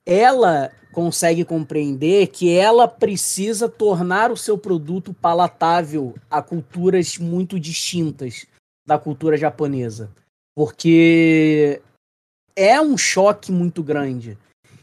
[0.07, 8.47] Ela consegue compreender que ela precisa tornar o seu produto palatável a culturas muito distintas
[8.87, 10.11] da cultura japonesa.
[10.55, 11.83] Porque
[12.55, 14.39] é um choque muito grande.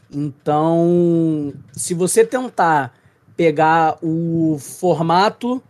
[0.08, 2.94] Então, se você tentar
[3.36, 5.60] pegar o formato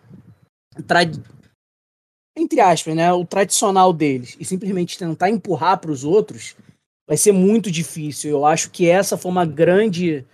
[2.37, 6.57] entre aspas, né, o tradicional deles e simplesmente tentar empurrar para os outros,
[7.07, 8.31] vai ser muito difícil.
[8.31, 10.25] Eu acho que essa foi uma grande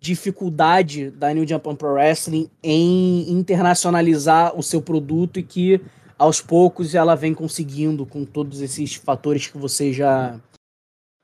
[0.00, 5.80] dificuldade da New Japan Pro Wrestling em internacionalizar o seu produto e que
[6.18, 10.38] aos poucos ela vem conseguindo com todos esses fatores que você já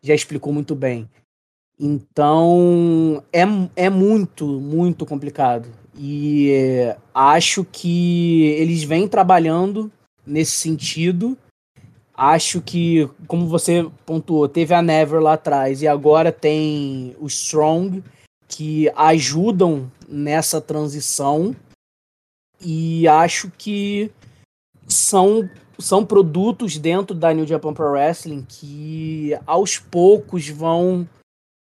[0.03, 1.09] já explicou muito bem.
[1.79, 3.43] Então é,
[3.77, 5.69] é muito, muito complicado.
[6.03, 9.93] E é, acho que eles vêm trabalhando
[10.27, 11.37] nesse sentido.
[12.15, 18.03] Acho que, como você pontuou, teve a Never lá atrás e agora tem o Strong
[18.49, 21.55] que ajudam nessa transição.
[22.59, 24.11] E acho que
[24.89, 31.07] são, são produtos dentro da New Japan Pro Wrestling que aos poucos vão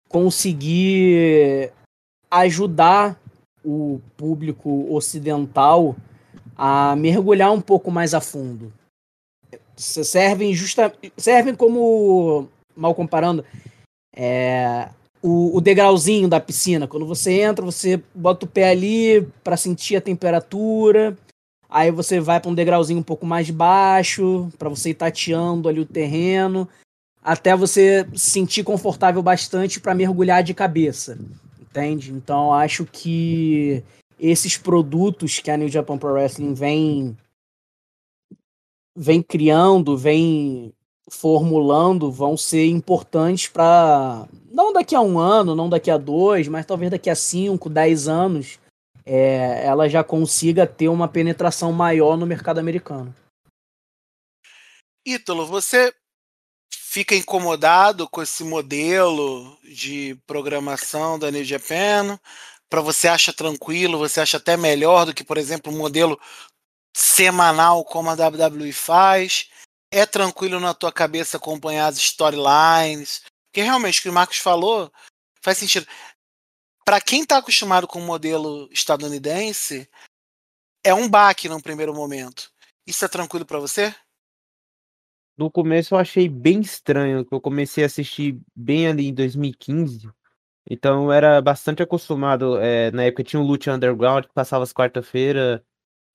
[0.07, 1.73] conseguir
[2.31, 3.21] ajudar
[3.63, 5.95] o público ocidental
[6.55, 8.71] a mergulhar um pouco mais a fundo.
[9.75, 13.43] Servem, justa, servem como, mal comparando,
[14.15, 14.89] é,
[15.21, 16.87] o, o degrauzinho da piscina.
[16.87, 21.17] Quando você entra, você bota o pé ali para sentir a temperatura.
[21.69, 25.79] Aí você vai para um degrauzinho um pouco mais baixo, para você ir tateando ali
[25.79, 26.69] o terreno,
[27.23, 31.17] até você se sentir confortável bastante para mergulhar de cabeça.
[31.73, 32.11] Entende?
[32.11, 33.83] Então acho que
[34.19, 37.17] esses produtos que a New Japan Pro Wrestling vem
[38.95, 40.71] vem criando, vem
[41.09, 46.63] formulando, vão ser importantes para não daqui a um ano, não daqui a dois, mas
[46.63, 48.59] talvez daqui a cinco, dez anos,
[49.03, 53.15] é, ela já consiga ter uma penetração maior no mercado americano.
[55.03, 55.91] Ítalo, você
[56.93, 62.19] fica incomodado com esse modelo de programação da New Japan?
[62.69, 63.97] Para você acha tranquilo?
[63.97, 66.21] Você acha até melhor do que, por exemplo, um modelo
[66.95, 69.49] semanal como a WWE faz?
[69.91, 73.23] É tranquilo na tua cabeça acompanhar as storylines?
[73.47, 74.93] Porque realmente o que o Marcos falou
[75.41, 75.87] faz sentido.
[76.85, 79.89] Para quem está acostumado com o modelo estadunidense,
[80.83, 82.51] é um baque no primeiro momento.
[82.85, 83.95] Isso é tranquilo para você?
[85.37, 90.09] No começo eu achei bem estranho, que eu comecei a assistir bem ali em 2015.
[90.69, 92.57] Então eu era bastante acostumado.
[92.59, 95.63] É, na época tinha o Lucha Underground que passava as quarta-feira,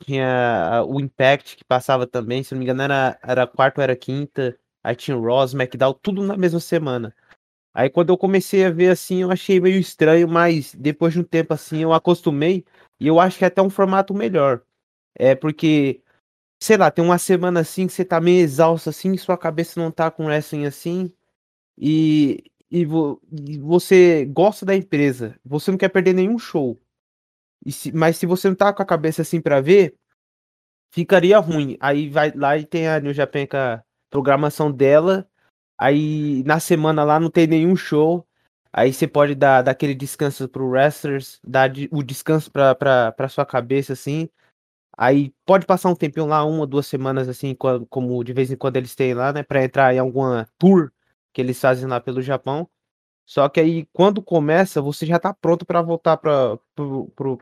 [0.05, 3.97] tinha o Impact que passava também, se não me engano era, era quarta ou era
[3.97, 4.59] quinta.
[4.83, 7.15] Aí tinha o Ross, SmackDown, tudo na mesma semana.
[7.75, 11.25] Aí quando eu comecei a ver assim, eu achei meio estranho, mas depois de um
[11.25, 12.65] tempo assim eu acostumei
[13.01, 14.63] e eu acho que é até um formato melhor.
[15.15, 16.03] É porque
[16.61, 19.91] sei lá, tem uma semana assim que você tá meio exausto assim, sua cabeça não
[19.91, 21.13] tá com wrestling assim,
[21.79, 26.81] e, e, vo, e você gosta da empresa, você não quer perder nenhum show.
[27.69, 29.97] Se, mas se você não tá com a cabeça assim para ver,
[30.91, 31.77] ficaria ruim.
[31.81, 35.29] Aí vai lá e tem a New Japan com a programação dela,
[35.79, 38.27] aí na semana lá não tem nenhum show.
[38.73, 43.29] Aí você pode dar, dar aquele descanso pro wrestlers, dar o descanso pra, pra, pra
[43.29, 44.29] sua cabeça, assim.
[45.01, 48.77] Aí pode passar um tempinho lá, uma, duas semanas, assim, como de vez em quando
[48.79, 50.91] eles têm lá, né, para entrar em alguma tour
[51.33, 52.69] que eles fazem lá pelo Japão.
[53.27, 56.59] Só que aí, quando começa, você já está pronto para voltar para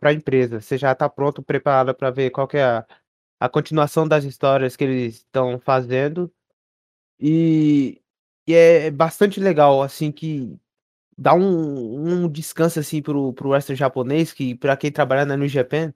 [0.03, 0.61] a empresa.
[0.61, 2.87] Você já está pronto, preparado para ver qual que é a,
[3.41, 6.31] a continuação das histórias que eles estão fazendo.
[7.21, 8.03] E,
[8.47, 10.59] e, é bastante legal, assim, que
[11.19, 15.49] dá um, um descanso, assim, pro, pro wrestler japonês, que para quem trabalha na New
[15.49, 15.93] Japan,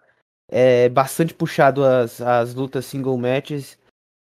[0.51, 3.79] é bastante puxado as, as lutas single matches.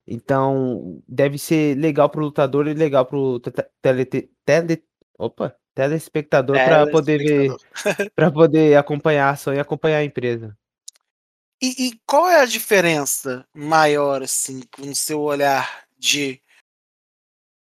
[0.05, 3.39] Então, deve ser legal pro lutador e legal pro
[3.81, 4.05] tele,
[4.45, 4.83] tele,
[5.17, 7.55] opa, telespectador é, para poder ver,
[8.15, 10.57] para poder acompanhar a ação e acompanhar a empresa.
[11.61, 16.41] E, e, qual é a diferença maior, assim, no seu olhar de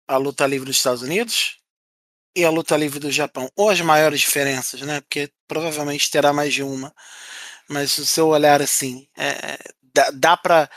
[0.06, 1.58] a luta livre dos Estados Unidos
[2.36, 3.50] e a luta livre do Japão?
[3.56, 5.00] Ou as maiores diferenças, né?
[5.00, 6.94] Porque provavelmente terá mais de uma
[7.70, 9.56] mas o seu olhar assim, é,
[9.94, 10.68] dá, dá para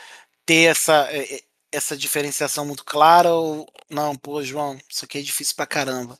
[0.46, 1.40] ter essa, é, é,
[1.72, 6.16] essa diferenciação muito clara ou não, pô, João, isso aqui é difícil pra caramba?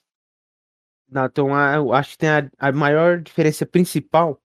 [1.08, 4.40] Não, então eu acho que tem a, a maior diferença principal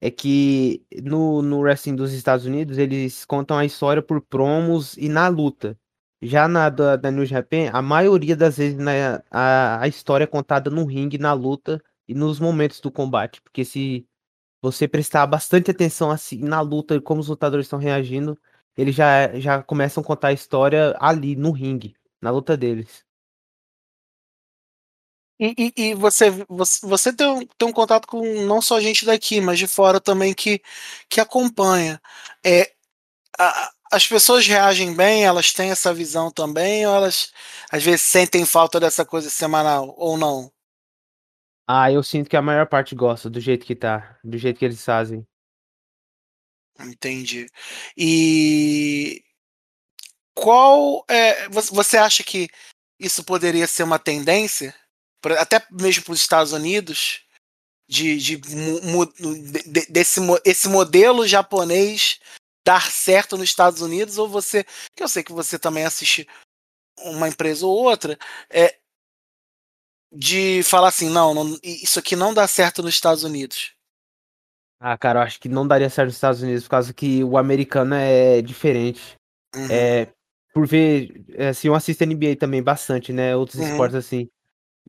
[0.00, 5.08] é que no, no wrestling dos Estados Unidos eles contam a história por promos e
[5.08, 5.78] na luta.
[6.22, 10.26] Já na da, da New Japan, a maioria das vezes né, a, a história é
[10.26, 13.40] contada no ringue, na luta e nos momentos do combate.
[13.42, 14.06] Porque se
[14.64, 18.38] você prestar bastante atenção assim na luta e como os lutadores estão reagindo,
[18.76, 23.04] eles já, já começam a contar a história ali no ringue, na luta deles.
[25.38, 29.04] E, e, e você, você, você tem, um, tem um contato com não só gente
[29.04, 30.62] daqui, mas de fora também que,
[31.08, 32.00] que acompanha.
[32.44, 32.72] É,
[33.38, 37.32] a, as pessoas reagem bem, elas têm essa visão também, ou elas
[37.70, 40.53] às vezes sentem falta dessa coisa semanal, ou não?
[41.66, 44.64] Ah, eu sinto que a maior parte gosta do jeito que tá, do jeito que
[44.64, 45.26] eles fazem.
[46.78, 47.46] Entendi.
[47.96, 49.24] E
[50.34, 52.48] qual é, você acha que
[52.98, 54.74] isso poderia ser uma tendência,
[55.38, 57.24] até mesmo para os Estados Unidos,
[57.88, 62.18] de, de, de, desse esse modelo japonês
[62.66, 64.64] dar certo nos Estados Unidos, ou você,
[64.96, 66.26] que eu sei que você também assiste
[66.98, 68.18] uma empresa ou outra,
[68.50, 68.78] é
[70.14, 73.72] de falar assim, não, não isso aqui não dá certo nos Estados Unidos.
[74.80, 77.36] Ah, cara, eu acho que não daria certo nos Estados Unidos por causa que o
[77.36, 79.16] americano é diferente.
[79.54, 79.66] Uhum.
[79.70, 80.08] É,
[80.52, 83.34] por ver, é, assim, eu assisto NBA também bastante, né?
[83.34, 83.68] Outros uhum.
[83.68, 84.28] esportes assim.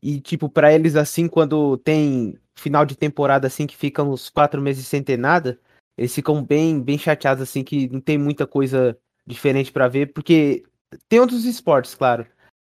[0.02, 4.60] E, tipo, para eles, assim, quando tem final de temporada, assim, que ficam uns quatro
[4.60, 5.58] meses sem ter nada,
[5.96, 8.96] eles ficam bem, bem chateados, assim, que não tem muita coisa
[9.26, 10.64] diferente para ver, porque
[11.08, 12.26] tem outros esportes, claro,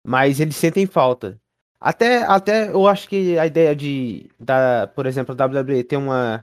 [0.06, 1.40] mas eles sentem falta.
[1.84, 6.42] Até, até eu acho que a ideia de, da, por exemplo, a WWE ter uma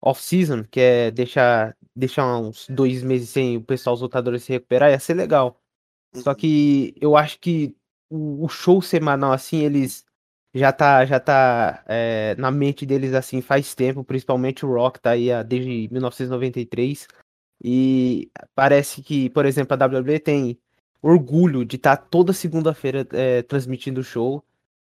[0.00, 4.90] off-season, que é deixar, deixar uns dois meses sem o pessoal, os lutadores se recuperar,
[4.90, 5.60] ia ser legal.
[6.14, 6.36] Só uhum.
[6.36, 7.76] que eu acho que
[8.08, 10.06] o, o show semanal, assim, eles
[10.54, 15.10] já tá, já tá é, na mente deles, assim, faz tempo, principalmente o Rock tá
[15.10, 17.06] aí desde 1993.
[17.62, 20.58] E parece que, por exemplo, a WWE tem
[21.02, 24.42] orgulho de estar tá toda segunda-feira é, transmitindo o show.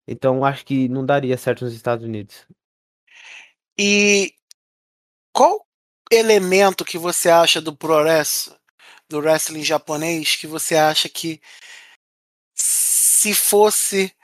[0.06, 2.46] Então acho que não daria certo nos Estados Unidos.
[3.78, 4.34] E
[5.32, 5.66] qual
[6.10, 8.56] elemento que você acha do progresso
[9.08, 11.40] do wrestling japonês que você acha que
[12.54, 14.14] se fosse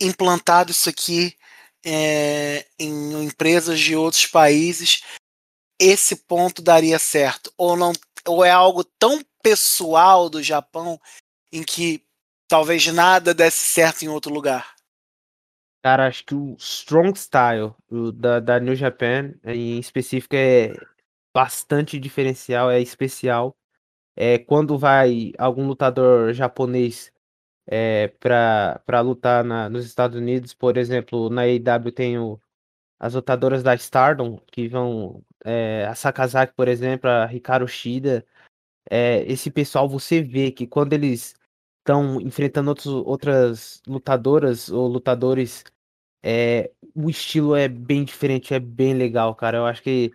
[0.00, 1.36] implantado isso aqui
[1.84, 5.02] é, em empresas de outros países,
[5.78, 7.52] esse ponto daria certo?
[7.56, 7.92] Ou não?
[8.26, 11.00] Ou é algo tão pessoal do Japão
[11.52, 12.04] em que
[12.46, 14.77] talvez nada desse certo em outro lugar?
[15.82, 20.72] Cara, acho que o Strong Style o da, da New Japan, em específico, é
[21.34, 23.56] bastante diferencial, é especial.
[24.16, 27.12] É, quando vai algum lutador japonês
[27.66, 32.40] é, para lutar na, nos Estados Unidos, por exemplo, na AEW tem o,
[33.00, 38.26] as lutadoras da Stardom, que vão, é, a Sakazaki, por exemplo, a Hikaru Shida,
[38.90, 41.34] é, esse pessoal você vê que quando eles
[41.88, 45.64] estão enfrentando outros, outras lutadoras ou lutadores,
[46.22, 49.56] é, o estilo é bem diferente, é bem legal, cara.
[49.58, 50.12] Eu acho que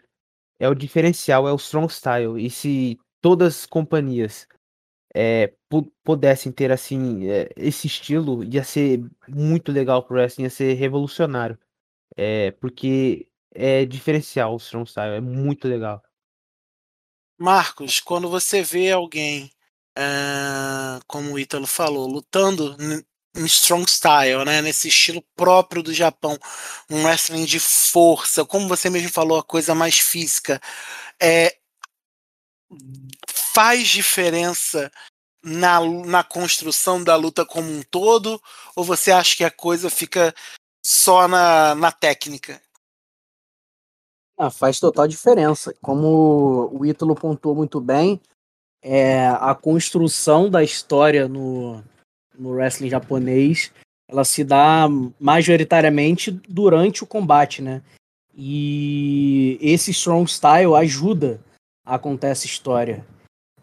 [0.60, 2.38] é o diferencial, é o strong style.
[2.38, 4.48] E se todas as companhias
[5.16, 5.54] é,
[6.04, 11.58] pudessem ter assim é, esse estilo, ia ser muito legal pro wrestling, ia ser revolucionário.
[12.16, 16.04] É, porque é diferencial o strong style, é muito legal.
[17.36, 19.50] Marcos, quando você vê alguém
[19.98, 22.76] uh, como o Ítalo falou, lutando
[23.36, 26.38] em strong style, né, nesse estilo próprio do Japão,
[26.90, 30.62] um wrestling de força, como você mesmo falou, a coisa mais física,
[31.22, 31.58] é,
[33.28, 34.92] faz diferença
[35.44, 38.42] na, na construção da luta como um todo,
[38.76, 40.34] ou você acha que a coisa fica
[40.86, 42.62] só na, na técnica?
[44.38, 45.74] Ah, faz total diferença.
[45.82, 48.20] Como o Ítalo pontuou muito bem,
[48.84, 51.82] é, a construção da história no,
[52.38, 53.72] no wrestling japonês
[54.10, 54.88] ela se dá
[55.20, 57.82] majoritariamente durante o combate, né?
[58.36, 61.40] E esse strong style ajuda
[61.86, 63.06] a contar essa história.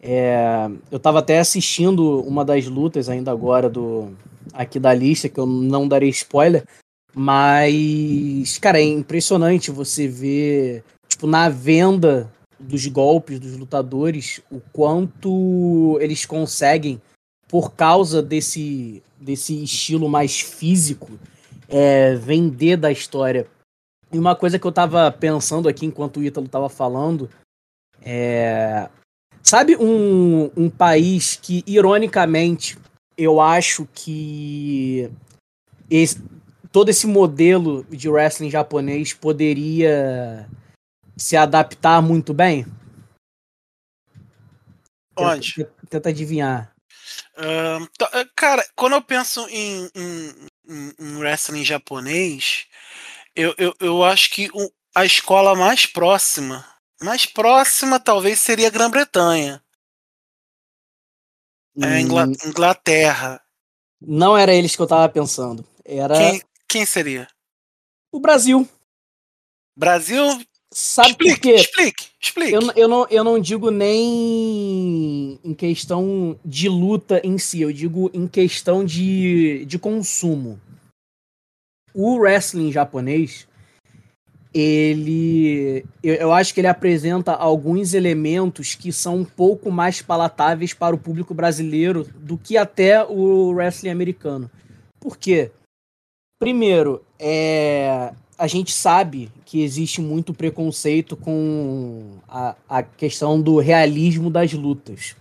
[0.01, 4.13] É, eu estava até assistindo uma das lutas ainda agora do
[4.51, 6.65] aqui da lista, que eu não darei spoiler,
[7.13, 15.97] mas cara, é impressionante você ver tipo na venda dos golpes dos lutadores, o quanto
[16.01, 17.01] eles conseguem,
[17.47, 21.19] por causa desse, desse estilo mais físico,
[21.67, 23.47] é, vender da história.
[24.11, 27.29] E uma coisa que eu tava pensando aqui enquanto o Ítalo tava falando
[28.01, 28.89] é.
[29.43, 32.77] Sabe um, um país que, ironicamente,
[33.17, 35.09] eu acho que
[35.89, 36.21] esse,
[36.71, 40.47] todo esse modelo de wrestling japonês poderia
[41.21, 42.65] se adaptar muito bem?
[45.15, 45.53] Onde?
[45.53, 46.73] Tenta, tenta adivinhar.
[47.37, 47.87] Uh,
[48.35, 50.49] cara, quando eu penso em, em,
[50.99, 52.65] em wrestling japonês,
[53.35, 54.49] eu, eu, eu acho que
[54.95, 56.65] a escola mais próxima,
[57.01, 59.63] mais próxima talvez seria a Grã-Bretanha.
[61.79, 62.33] É hum.
[62.33, 63.41] É Inglaterra.
[64.01, 65.65] Não era eles que eu tava pensando.
[65.85, 66.17] Era.
[66.17, 67.27] Quem, quem seria?
[68.11, 68.67] O Brasil.
[69.77, 70.41] Brasil
[70.73, 71.55] Sabe explique, por quê?
[71.55, 72.53] Explique, explique.
[72.53, 78.09] Eu, eu, não, eu não digo nem em questão de luta em si, eu digo
[78.13, 80.59] em questão de, de consumo.
[81.93, 83.45] o wrestling japonês,
[84.53, 85.85] ele.
[86.01, 90.95] Eu, eu, acho que ele apresenta alguns elementos que são um pouco mais palatáveis para
[90.95, 94.49] o público brasileiro do que até o wrestling americano.
[95.01, 95.51] Por quê?
[96.39, 104.31] Primeiro, é, a gente sabe que existe muito preconceito com a, a questão do realismo
[104.31, 105.15] das lutas.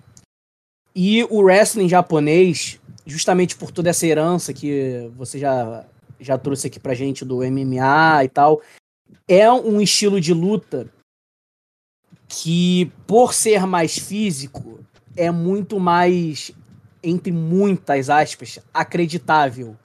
[0.96, 5.84] E o wrestling japonês, justamente por toda essa herança que você já,
[6.18, 8.62] já trouxe aqui pra gente do MMA e tal,
[9.28, 10.90] é um estilo de luta
[12.26, 14.80] que, por ser mais físico,
[15.14, 16.52] é muito mais,
[17.02, 19.76] entre muitas aspas, acreditável.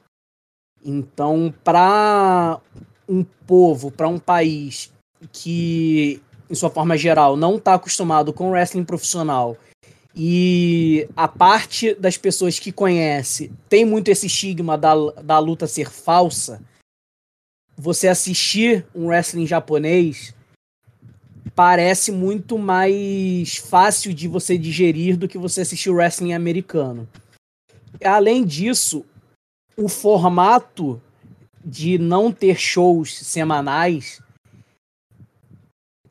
[0.82, 2.62] Então, para
[3.08, 4.92] um povo, para um país
[5.32, 9.58] que, em sua forma geral, não está acostumado com wrestling profissional
[10.16, 15.92] e a parte das pessoas que conhece tem muito esse estigma da, da luta ser
[15.92, 16.62] falsa,
[17.76, 20.34] você assistir um wrestling japonês
[21.54, 27.08] parece muito mais fácil de você digerir do que você assistir o wrestling americano.
[28.02, 29.06] Além disso,
[29.76, 31.02] o formato
[31.66, 34.22] de não ter shows semanais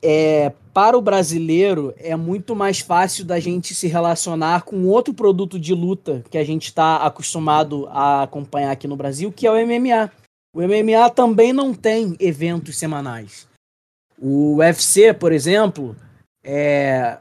[0.03, 5.59] é, para o brasileiro é muito mais fácil da gente se relacionar com outro produto
[5.59, 9.67] de luta que a gente está acostumado a acompanhar aqui no Brasil, que é o
[9.67, 10.13] MMA.
[10.55, 13.49] O MMA também não tem eventos semanais.
[14.19, 15.97] O UFC, por exemplo,
[16.45, 17.17] é,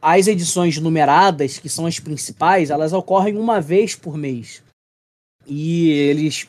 [0.00, 4.62] as edições numeradas, que são as principais, elas ocorrem uma vez por mês.
[5.44, 6.48] E eles,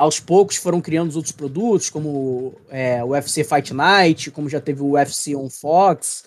[0.00, 4.58] aos poucos, foram criando os outros produtos, como é, o UFC Fight Night, como já
[4.58, 6.24] teve o UFC on Fox,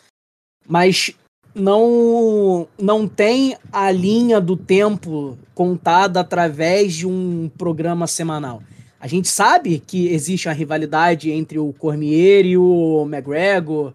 [0.67, 1.11] mas
[1.55, 8.61] não, não tem a linha do tempo contada através de um programa semanal.
[8.99, 13.91] A gente sabe que existe uma rivalidade entre o Cormier e o McGregor,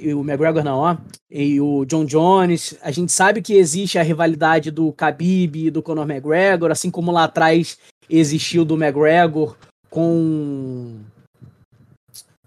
[0.00, 0.96] o McGregor não, ó,
[1.28, 2.76] e o John Jones.
[2.80, 7.10] A gente sabe que existe a rivalidade do Khabib e do Conor McGregor, assim como
[7.10, 7.76] lá atrás
[8.18, 9.56] existiu do McGregor
[9.88, 11.00] com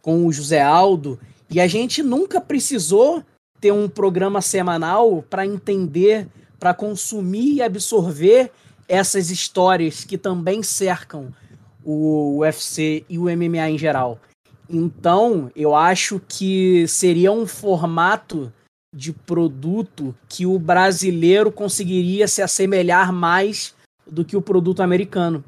[0.01, 3.23] com o José Aldo, e a gente nunca precisou
[3.59, 6.27] ter um programa semanal para entender,
[6.59, 8.51] para consumir e absorver
[8.87, 11.33] essas histórias que também cercam
[11.83, 14.19] o UFC e o MMA em geral.
[14.69, 18.53] Então, eu acho que seria um formato
[18.95, 23.73] de produto que o brasileiro conseguiria se assemelhar mais
[24.05, 25.43] do que o produto americano.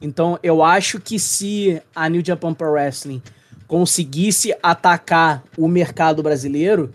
[0.00, 3.22] Então, eu acho que se a New Japan Pro Wrestling
[3.66, 6.92] conseguisse atacar o mercado brasileiro,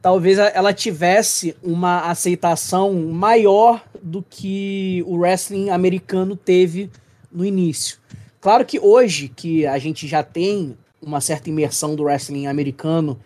[0.00, 6.90] talvez ela tivesse uma aceitação maior do que o wrestling americano teve
[7.30, 7.98] no início.
[8.40, 13.18] Claro que hoje que a gente já tem uma certa imersão do wrestling americano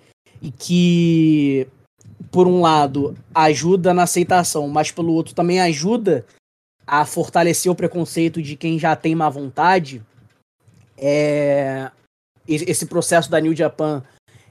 [0.43, 1.67] e que,
[2.31, 6.25] por um lado, ajuda na aceitação, mas pelo outro também ajuda
[6.91, 10.03] a fortalecer o preconceito de quem já tem má vontade,
[10.99, 11.89] é,
[12.49, 14.03] esse processo da New Japan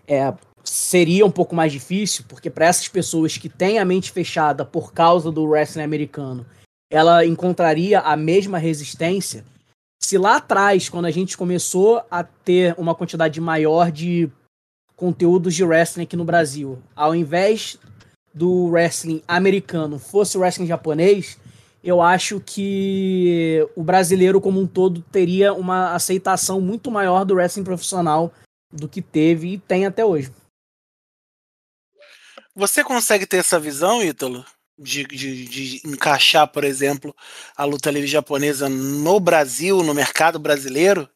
[0.08, 0.34] é,
[0.64, 4.94] seria um pouco mais difícil, porque para essas pessoas que têm a mente fechada por
[4.94, 6.46] causa do wrestling americano,
[6.90, 9.44] ela encontraria a mesma resistência.
[10.02, 14.32] Se lá atrás, quando a gente começou a ter uma quantidade maior de
[14.96, 17.78] conteúdos de wrestling aqui no Brasil, ao invés
[18.34, 21.38] do wrestling americano fosse o wrestling japonês,
[21.84, 27.64] eu acho que o brasileiro como um todo teria uma aceitação muito maior do wrestling
[27.64, 28.34] profissional
[28.72, 30.32] do que teve e tem até hoje.
[32.56, 34.46] Você consegue ter essa visão, Ítalo?
[34.80, 37.14] de, de, de, encaixar, por exemplo,
[37.56, 41.10] a luta livre japonesa no Brasil, no mercado brasileiro?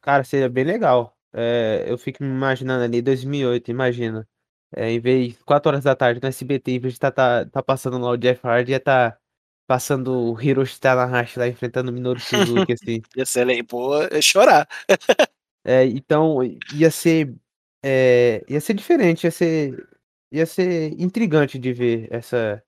[0.00, 1.16] Cara, seria bem legal.
[1.32, 4.28] É, eu fico me imaginando ali 2008, imagina.
[4.76, 7.50] É, em vez 4 horas da tarde no SBT, em vez de estar tá, tá,
[7.50, 9.18] tá, passando lá o Jeff Hardy, ia estar tá
[9.66, 13.02] passando o Hiroshi Tanahashi lá enfrentando o Minoru Suzuki, assim.
[13.16, 14.68] ia ser, pô, ia chorar.
[15.64, 16.38] é, então,
[16.74, 17.34] ia ser
[17.82, 19.88] é, ia ser diferente, ia ser
[20.32, 22.62] ia ser intrigante de ver essa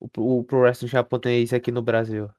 [0.00, 2.30] o, o Pro Wrestling japonês aqui no Brasil.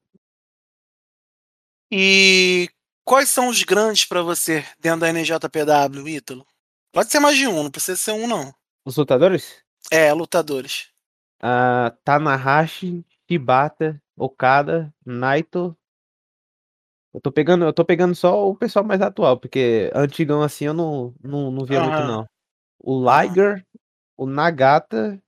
[1.92, 2.68] E
[3.04, 6.46] quais são os grandes para você dentro da NJPW, Ítalo?
[6.92, 8.54] Pode ser mais de um, não precisa ser um, não.
[8.84, 9.62] Os lutadores?
[9.90, 10.90] É, lutadores.
[11.42, 15.76] Uh, Tanahashi, Shibata, Okada, Naito.
[17.12, 20.74] Eu tô pegando, eu tô pegando só o pessoal mais atual, porque antigão assim eu
[20.74, 22.26] não, não, não via muito, não.
[22.78, 23.66] O Liger,
[24.16, 25.20] o Nagata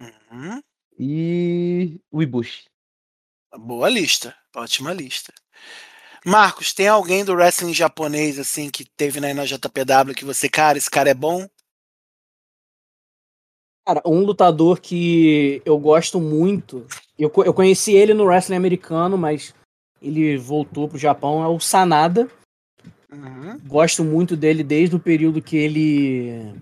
[0.00, 0.62] uhum.
[0.98, 2.66] e o Ibushi.
[3.58, 5.32] Boa lista, ótima lista.
[6.24, 10.88] Marcos, tem alguém do wrestling japonês assim que teve na NJPW que você, cara, esse
[10.88, 11.48] cara é bom?
[13.84, 16.86] Cara, um lutador que eu gosto muito,
[17.18, 19.54] eu, eu conheci ele no wrestling americano, mas
[20.00, 22.28] ele voltou pro Japão, é o Sanada.
[23.12, 23.58] Uhum.
[23.66, 26.54] Gosto muito dele desde o período que ele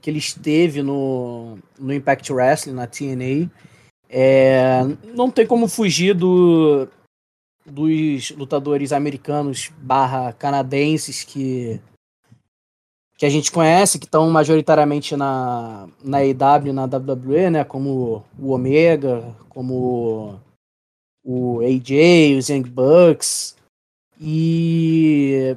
[0.00, 3.50] que ele esteve no, no Impact Wrestling, na TNA.
[4.08, 4.80] É,
[5.14, 6.88] não tem como fugir do,
[7.66, 11.80] dos lutadores americanos barra canadenses que
[13.18, 17.64] que a gente conhece, que estão majoritariamente na, na EW, na WWE, né?
[17.64, 20.40] Como o Omega, como
[21.24, 23.56] o AJ, os Young Bucks.
[24.20, 25.56] E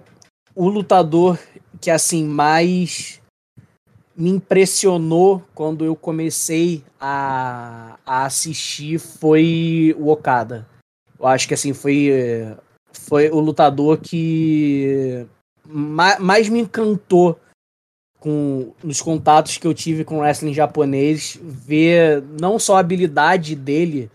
[0.55, 1.39] o lutador
[1.79, 3.21] que assim mais
[4.17, 10.67] me impressionou quando eu comecei a, a assistir foi o Okada.
[11.19, 12.09] Eu acho que assim foi
[12.91, 15.27] foi o lutador que
[15.63, 17.39] mais me encantou
[18.21, 24.11] com nos contatos que eu tive com wrestling japonês, ver não só a habilidade dele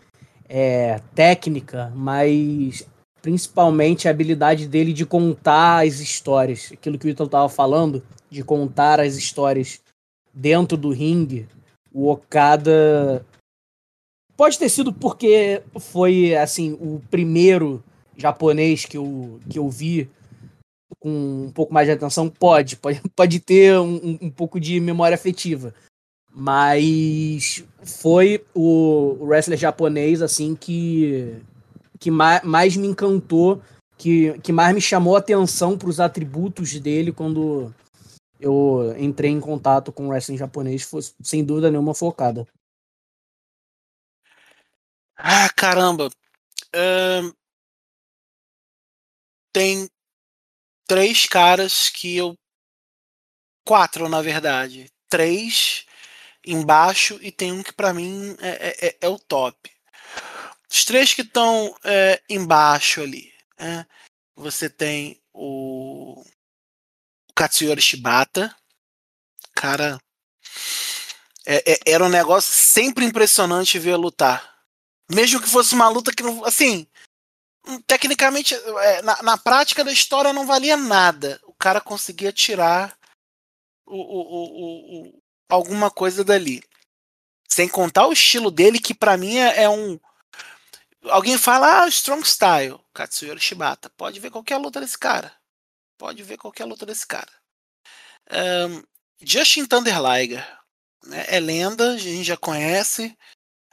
[0.49, 2.87] é, técnica, mas
[3.21, 6.71] principalmente a habilidade dele de contar as histórias.
[6.73, 8.01] Aquilo que o Ítalo estava falando,
[8.31, 9.81] de contar as histórias
[10.33, 11.49] dentro do ringue.
[11.93, 13.27] O Okada
[14.37, 17.83] pode ter sido porque foi assim o primeiro
[18.17, 20.09] japonês que eu, que eu vi
[21.07, 22.29] com um pouco mais de atenção?
[22.29, 25.73] Pode, pode, pode ter um, um pouco de memória afetiva.
[26.33, 31.41] Mas foi o, o wrestler japonês, assim, que,
[32.01, 33.63] que mais, mais me encantou,
[33.97, 37.73] que, que mais me chamou a atenção para os atributos dele quando
[38.41, 42.47] eu entrei em contato com o wrestling japonês, foi, sem dúvida nenhuma focada.
[45.17, 46.11] Ah, caramba.
[49.53, 49.89] Tem
[50.87, 52.34] três caras que eu.
[53.64, 54.91] Quatro, na verdade.
[55.09, 55.84] Três
[56.47, 59.70] embaixo e tem um que para mim é, é, é, é, o top.
[60.70, 63.32] Os três que estão é, embaixo ali.
[63.59, 63.87] Né?
[64.37, 66.20] Você tem o,
[67.28, 68.55] o Katsuyori Shibata.
[69.55, 69.99] Cara.
[71.45, 74.57] É, é, era um negócio sempre impressionante ver lutar.
[75.11, 76.45] Mesmo que fosse uma luta que não.
[76.45, 76.87] Assim,
[77.87, 81.41] tecnicamente, é, na, na, prática da história não valia nada.
[81.45, 82.97] O cara conseguia tirar
[83.85, 86.62] o, o, o, alguma coisa dali.
[87.49, 89.99] Sem contar o estilo dele, que para mim é, é, um.
[91.05, 93.89] Alguém fala, ah, Strong Style, Katsuyori Shibata.
[93.91, 95.33] Pode ver qualquer luta desse cara.
[95.97, 97.31] Pode ver qualquer luta desse cara.
[98.31, 98.83] Um,
[99.21, 100.45] Justin Thunder Liger.
[101.05, 103.17] Né, é lenda, a gente já conhece.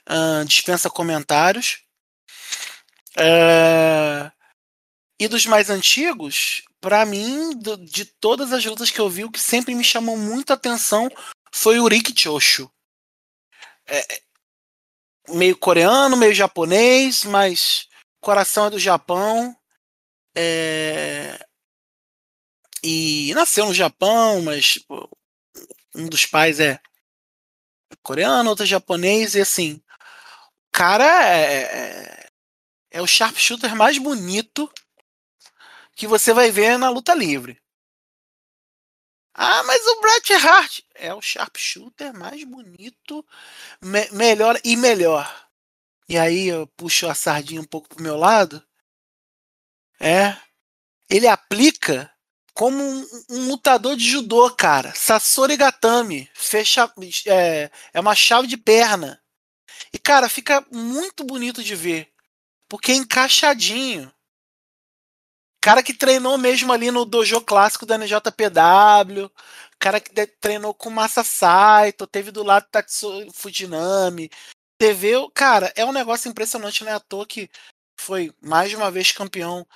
[0.08, 1.83] Uh, dispensa comentários.
[3.18, 4.32] É...
[5.20, 9.32] E dos mais antigos, para mim, do, de todas as lutas que eu vi, o
[9.32, 11.10] que sempre me chamou muita atenção
[11.54, 12.70] foi o Rick Choshu.
[13.86, 14.22] É,
[15.30, 17.88] meio coreano, meio japonês, mas
[18.20, 19.56] coração é do Japão.
[20.36, 21.40] É...
[22.84, 25.10] E nasceu no Japão, mas tipo,
[25.96, 26.80] um dos pais é
[28.02, 29.82] coreano, outro é japonês, e assim,
[30.72, 32.23] cara é,
[32.94, 34.72] é o sharpshooter mais bonito
[35.96, 37.60] que você vai ver na luta livre.
[39.34, 43.26] Ah, mas o Bret Hart é o sharpshooter mais bonito,
[43.82, 45.50] me melhor e melhor.
[46.08, 48.64] E aí eu puxo a sardinha um pouco pro meu lado.
[50.00, 50.38] É.
[51.10, 52.14] Ele aplica
[52.54, 54.94] como um, um lutador de judô, cara.
[54.94, 56.30] Sasori Gatami.
[56.36, 56.92] Fecha,
[57.26, 59.20] é, é uma chave de perna.
[59.92, 62.13] E, cara, fica muito bonito de ver
[62.74, 64.12] porque é encaixadinho.
[65.62, 69.32] Cara que treinou mesmo ali no dojo clássico da NJPW,
[69.78, 74.28] cara que treinou com Massa Saito, teve do lado Tatsu Fujinami.
[74.76, 76.96] TV, cara, é um negócio impressionante, né?
[76.96, 77.48] À toa que
[77.96, 79.68] foi mais de uma vez campeão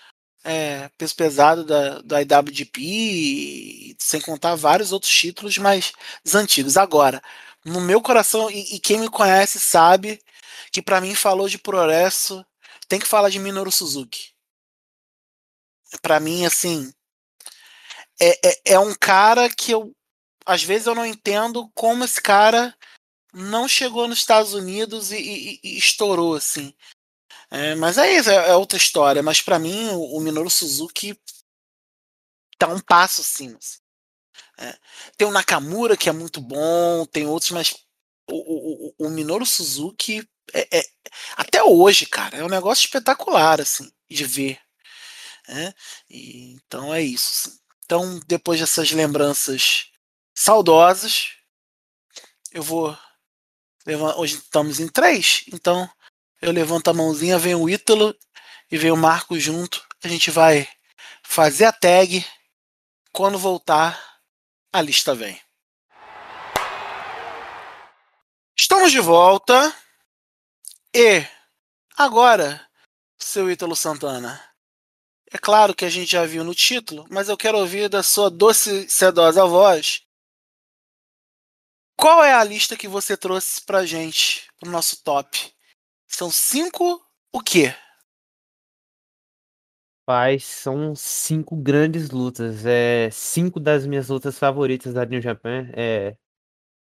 [0.44, 5.94] é, peso pesado da, do IWGP, sem contar vários outros títulos mais
[6.34, 6.78] antigos.
[6.78, 7.22] Agora,
[7.64, 10.20] no meu coração, e, e quem me conhece sabe
[10.72, 12.44] que para mim falou de progresso
[12.88, 14.34] tem que falar de Minoru Suzuki.
[16.02, 16.92] Para mim, assim,
[18.20, 19.96] é, é, é, um cara que eu
[20.46, 22.74] às vezes eu não entendo como esse cara
[23.34, 26.74] não chegou nos Estados Unidos e, e, e estourou assim.
[27.52, 29.22] É, mas é isso, é, é outra história.
[29.22, 31.20] Mas para mim, o, o, Minoru Suzuki
[32.58, 33.58] tá um passo acima.
[33.58, 33.80] Assim.
[34.58, 34.78] É.
[35.18, 37.76] Tem o Nakamura que é muito bom, tem outros, mas
[38.30, 40.84] o, o, o Minoru Suzuki é, é,
[41.36, 44.60] até hoje, cara, é um negócio espetacular, assim, de ver.
[45.48, 45.74] Né?
[46.10, 47.60] E, então é isso.
[47.86, 49.90] Então, depois dessas lembranças
[50.36, 51.32] saudosas,
[52.52, 52.98] eu vou.
[54.18, 55.90] Hoje estamos em três, então
[56.42, 58.14] eu levanto a mãozinha, vem o Ítalo
[58.70, 59.86] e vem o Marco junto.
[60.04, 60.68] A gente vai
[61.24, 62.26] fazer a tag.
[63.14, 64.20] Quando voltar,
[64.72, 65.40] a lista vem.
[68.58, 69.74] Estamos de volta.
[71.00, 71.28] E
[71.96, 72.60] agora,
[73.20, 74.42] seu Ítalo Santana.
[75.32, 78.32] É claro que a gente já viu no título, mas eu quero ouvir da sua
[78.32, 80.02] doce sedosa voz.
[81.96, 85.54] Qual é a lista que você trouxe pra gente, pro nosso top?
[86.08, 87.00] São cinco
[87.32, 87.76] o quê?
[90.04, 92.66] Paz, são cinco grandes lutas.
[92.66, 95.70] É cinco das minhas lutas favoritas da New Japan.
[95.76, 96.18] É,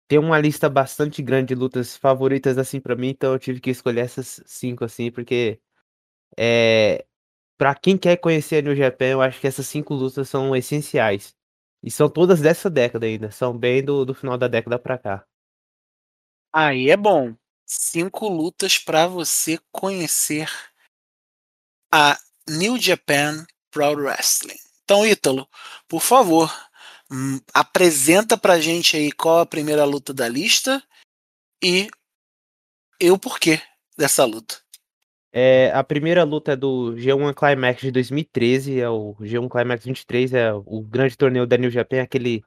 [0.07, 3.69] tem uma lista bastante grande de lutas favoritas assim para mim, então eu tive que
[3.69, 5.59] escolher essas cinco assim, porque
[6.37, 7.05] é
[7.57, 11.33] para quem quer conhecer a New Japan, eu acho que essas cinco lutas são essenciais.
[11.81, 15.25] E são todas dessa década ainda, são bem do, do final da década pra cá.
[16.51, 17.35] Aí é bom.
[17.65, 20.49] Cinco lutas para você conhecer
[21.91, 24.57] a New Japan Pro Wrestling.
[24.83, 25.47] Então, Ítalo,
[25.87, 26.51] por favor,
[27.11, 30.81] hum, apresenta pra gente aí qual a primeira luta da lista
[31.63, 31.89] e,
[32.99, 33.61] e o porquê
[33.97, 34.57] dessa luta.
[35.31, 40.33] É, a primeira luta é do G1 Climax de 2013, é o G1 Climax 23,
[40.33, 42.41] é o grande torneio da New Japan, aquele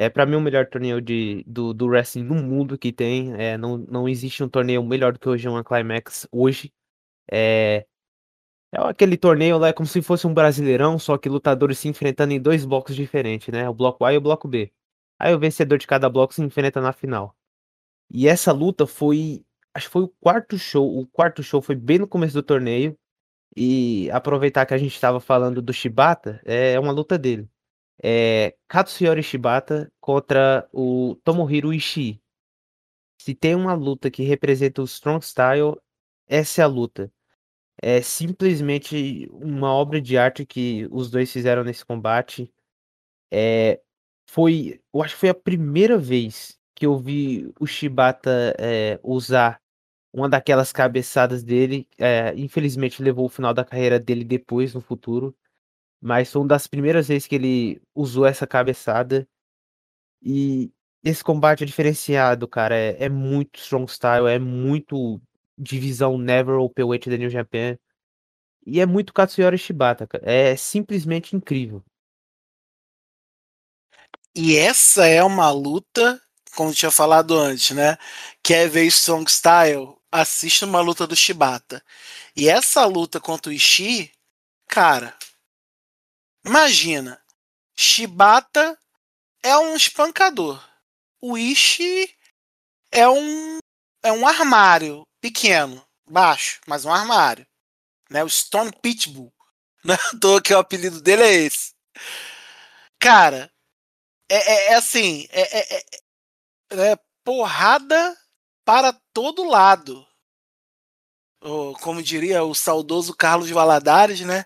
[0.00, 3.34] é para mim o melhor torneio de, do, do wrestling no mundo que tem.
[3.34, 6.72] É, não, não existe um torneio melhor do que o G1 Climax hoje.
[7.30, 7.84] É,
[8.72, 12.34] é aquele torneio lá, é como se fosse um brasileirão, só que lutadores se enfrentando
[12.34, 13.68] em dois blocos diferentes, né?
[13.68, 14.72] O bloco A e o bloco B.
[15.18, 17.34] Aí o vencedor de cada bloco se enfrenta na final.
[18.10, 19.44] E essa luta foi.
[19.74, 20.98] Acho que foi o quarto show.
[20.98, 22.98] O quarto show foi bem no começo do torneio.
[23.56, 27.48] E aproveitar que a gente estava falando do Shibata, é uma luta dele.
[28.02, 32.20] É Katsuyori Shibata contra o Tomohiro Ishii.
[33.20, 35.76] Se tem uma luta que representa o Strong Style,
[36.28, 37.12] essa é a luta
[37.82, 42.52] é simplesmente uma obra de arte que os dois fizeram nesse combate.
[43.32, 43.80] É,
[44.30, 49.60] foi, eu acho que foi a primeira vez que eu vi o Shibata é, usar
[50.12, 51.88] uma daquelas cabeçadas dele.
[51.98, 55.36] É, infelizmente levou o final da carreira dele depois, no futuro.
[56.00, 59.28] Mas foi uma das primeiras vezes que ele usou essa cabeçada.
[60.22, 60.72] E
[61.04, 62.74] esse combate é diferenciado, cara.
[62.76, 65.20] É, é muito strong style, é muito
[65.58, 67.76] divisão Never Openweight da New Japan.
[68.64, 70.22] E é muito Katsuyori Shibata, cara.
[70.30, 71.82] É simplesmente incrível.
[74.34, 76.20] E essa é uma luta,
[76.54, 77.96] como tinha falado antes, né?
[78.42, 79.96] Quer ver Strong Style?
[80.12, 81.82] Assista uma luta do Shibata.
[82.36, 84.12] E essa luta contra o Ishii,
[84.66, 85.16] cara,
[86.44, 87.20] imagina,
[87.74, 88.78] Shibata
[89.42, 90.62] é um espancador.
[91.20, 92.14] O Ishii
[92.92, 93.58] é um
[94.02, 97.46] é um armário pequeno, baixo, mas um armário.
[98.10, 98.24] Né?
[98.24, 99.32] O Stone Pitbull.
[99.84, 99.96] Né?
[100.14, 101.72] Do que o apelido dele é esse.
[102.98, 103.50] Cara,
[104.28, 105.84] é, é, é assim, é, é,
[106.72, 108.18] é, porrada
[108.64, 110.04] para todo lado.
[111.80, 114.44] como diria o saudoso Carlos Valadares, né?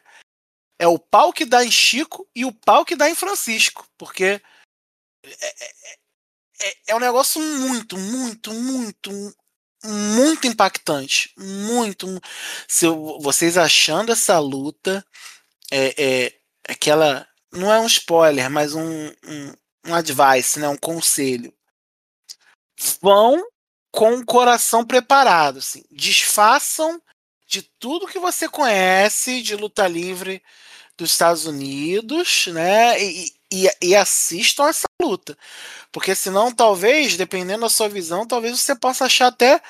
[0.78, 4.40] É o pau que dá em Chico e o pau que dá em Francisco, porque
[5.24, 5.72] é,
[6.60, 9.10] é, é um negócio muito, muito, muito,
[9.84, 11.32] muito impactante.
[11.36, 12.06] Muito.
[12.68, 12.86] Se
[13.20, 15.04] vocês achando essa luta,
[15.70, 16.32] é, é
[16.68, 17.26] aquela.
[17.52, 19.54] Não é um spoiler, mas um, um,
[19.86, 20.68] um advice, né?
[20.68, 21.52] um conselho.
[23.00, 23.44] Vão
[23.90, 25.58] com o coração preparado.
[25.58, 25.84] Assim.
[25.90, 27.00] Desfaçam
[27.46, 30.42] de tudo que você conhece de luta livre
[30.96, 33.02] dos Estados Unidos, né?
[33.02, 35.36] E, e, e, assistam essa luta.
[35.92, 39.60] Porque senão, talvez, dependendo da sua visão, talvez você possa achar até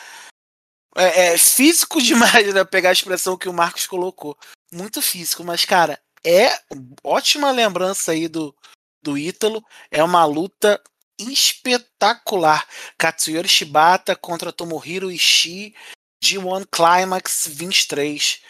[0.97, 2.65] é, é, físico demais, né?
[2.65, 4.39] Pegar a expressão que o Marcos colocou.
[4.73, 6.57] Muito físico, mas, cara, é
[7.03, 8.55] ótima lembrança aí do,
[9.03, 9.65] do Ítalo.
[9.91, 10.81] É uma luta
[11.19, 12.67] espetacular.
[12.97, 15.75] Katsuyori Shibata contra Tomohiro Ishii
[16.23, 18.43] de One Climax 23.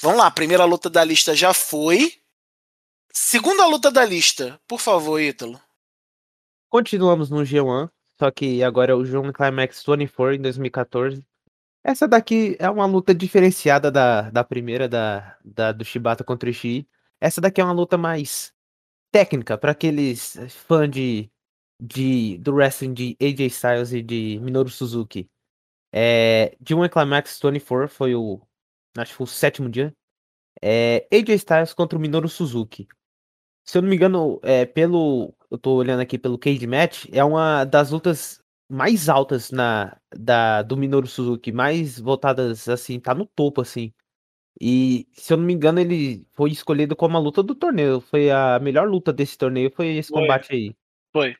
[0.00, 2.19] Vamos lá, primeira luta da lista já foi.
[3.12, 5.60] Segunda luta da lista, por favor, Ítalo.
[6.68, 11.26] Continuamos no G1, só que agora é o G1 Climax 24 em 2014.
[11.82, 16.50] Essa daqui é uma luta diferenciada da, da primeira, da, da do Shibata contra o
[16.50, 16.86] Ishii.
[17.20, 18.52] Essa daqui é uma luta mais
[19.10, 20.36] técnica, para aqueles
[20.66, 21.28] fãs de,
[21.80, 25.28] de, do wrestling de AJ Styles e de Minoru Suzuki.
[25.92, 28.40] É, G1 Climax 24 foi o,
[28.96, 29.92] acho que foi o sétimo dia.
[30.62, 32.86] É AJ Styles contra o Minoru Suzuki.
[33.70, 35.32] Se eu não me engano, é, pelo.
[35.48, 40.62] Eu tô olhando aqui pelo Cage Match, é uma das lutas mais altas na da
[40.62, 43.94] do Minoru Suzuki, mais voltadas assim, tá no topo assim.
[44.60, 48.00] E se eu não me engano, ele foi escolhido como a luta do torneio.
[48.00, 50.20] Foi a melhor luta desse torneio, foi esse Foi.
[50.22, 50.74] combate aí.
[51.12, 51.36] Foi.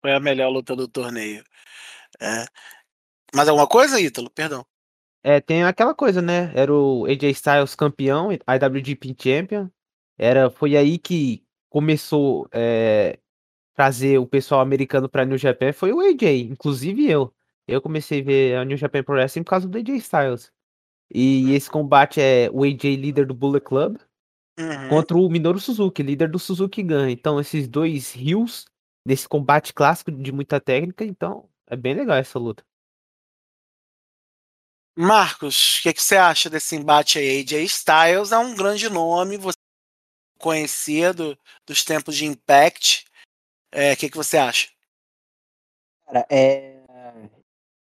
[0.00, 1.42] Foi a melhor luta do torneio.
[2.20, 2.44] É.
[3.34, 4.30] Mais alguma coisa, Ítalo?
[4.30, 4.64] Perdão.
[5.24, 6.52] É, tem aquela coisa, né?
[6.54, 9.68] Era o AJ Styles campeão, IWGP Champion.
[10.16, 11.43] Era, foi aí que
[11.74, 13.18] começou é,
[13.74, 17.34] trazer o pessoal americano pra New Japan, foi o AJ, inclusive eu.
[17.66, 20.52] Eu comecei a ver a New Japan Pro Wrestling por causa do AJ Styles.
[21.12, 23.96] E esse combate é o AJ líder do Bullet Club
[24.56, 24.88] Uhum.
[24.88, 27.08] contra o Minoru Suzuki, líder do Suzuki Gun.
[27.08, 28.66] Então, esses dois rios
[29.04, 32.64] nesse combate clássico de muita técnica, então é bem legal essa luta.
[34.96, 37.40] Marcos, o que, que você acha desse embate aí?
[37.40, 39.63] AJ Styles é um grande nome, você
[40.38, 43.04] conhecia do- dos tempos de Impact.
[43.72, 44.68] É, O que, que você acha?
[46.06, 46.72] Cara, é.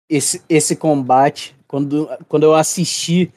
[0.08, 3.32] Esse, esse combate, quando, quando eu assisti,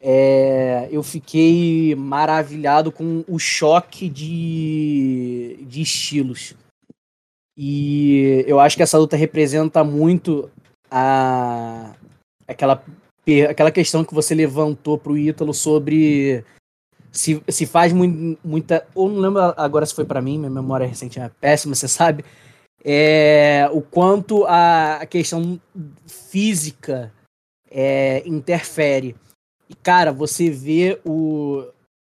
[0.00, 6.54] é, eu fiquei maravilhado com o choque de, de estilos.
[7.56, 10.50] E eu acho que essa luta representa muito
[10.90, 11.94] a,
[12.46, 12.84] aquela,
[13.48, 16.44] aquela questão que você levantou pro Ítalo sobre
[17.18, 18.86] se, se faz mui- muita.
[18.94, 22.24] Ou não lembro agora se foi pra mim, minha memória recente é péssima, você sabe
[22.84, 25.60] é, o quanto a, a questão
[26.06, 27.12] física
[27.70, 29.16] é, interfere.
[29.68, 31.64] E, cara, você vê o,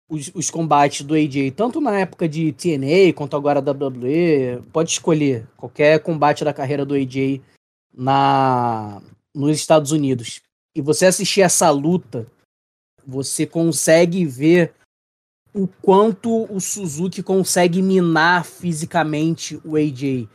[0.09, 4.91] os, os combates do AJ, tanto na época de TNA quanto agora da WWE, pode
[4.91, 7.41] escolher qualquer combate da carreira do AJ
[7.95, 9.01] na,
[9.35, 10.41] nos Estados Unidos.
[10.75, 12.27] E você assistir essa luta,
[13.07, 14.73] você consegue ver
[15.55, 20.29] o quanto o Suzuki consegue minar fisicamente o AJ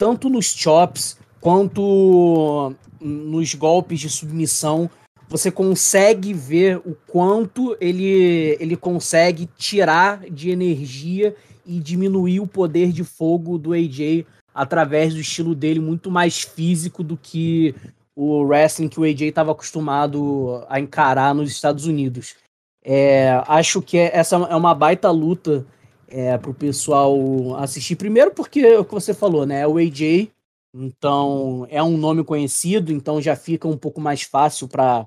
[0.00, 4.88] tanto nos chops quanto nos golpes de submissão,
[5.28, 12.92] você consegue ver o quanto ele, ele consegue tirar de energia e diminuir o poder
[12.92, 17.74] de fogo do AJ através do estilo dele muito mais físico do que
[18.16, 22.36] o wrestling que o AJ estava acostumado a encarar nos Estados Unidos.
[22.82, 25.66] É, acho que essa é uma baita luta
[26.08, 27.14] é, para o pessoal
[27.56, 27.96] assistir.
[27.96, 29.60] Primeiro porque é o que você falou, né?
[29.60, 30.30] É o AJ,
[30.74, 35.06] então é um nome conhecido, então já fica um pouco mais fácil para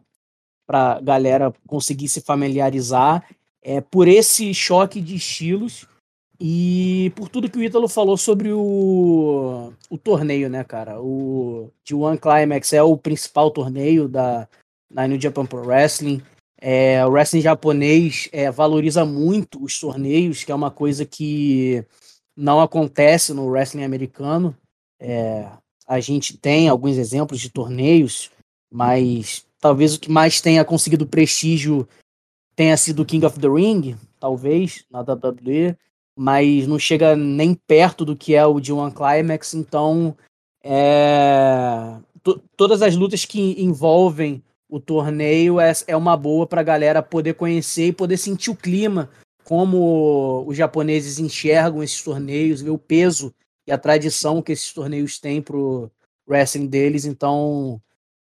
[0.65, 3.23] para galera conseguir se familiarizar.
[3.61, 5.85] É, por esse choque de estilos
[6.39, 11.01] e por tudo que o Ítalo falou sobre o, o torneio, né, cara?
[11.01, 14.47] O G1 Climax é o principal torneio da,
[14.91, 16.21] da New Japan Pro Wrestling.
[16.65, 21.85] É, o wrestling japonês é, valoriza muito os torneios, que é uma coisa que
[22.37, 24.55] não acontece no wrestling americano.
[24.97, 25.45] É,
[25.85, 28.31] a gente tem alguns exemplos de torneios,
[28.71, 31.85] mas talvez o que mais tenha conseguido prestígio
[32.55, 35.75] tenha sido o King of the Ring, talvez, na WWE,
[36.17, 40.15] mas não chega nem perto do que é o G1 Climax, então
[40.63, 44.41] é, to, todas as lutas que envolvem
[44.73, 48.55] o torneio é, é uma boa para a galera poder conhecer e poder sentir o
[48.55, 49.07] clima,
[49.43, 53.31] como os japoneses enxergam esses torneios, ver o peso
[53.67, 55.91] e a tradição que esses torneios têm pro
[56.27, 57.05] wrestling deles.
[57.05, 57.79] Então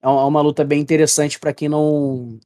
[0.02, 2.40] é uma luta bem interessante para quem não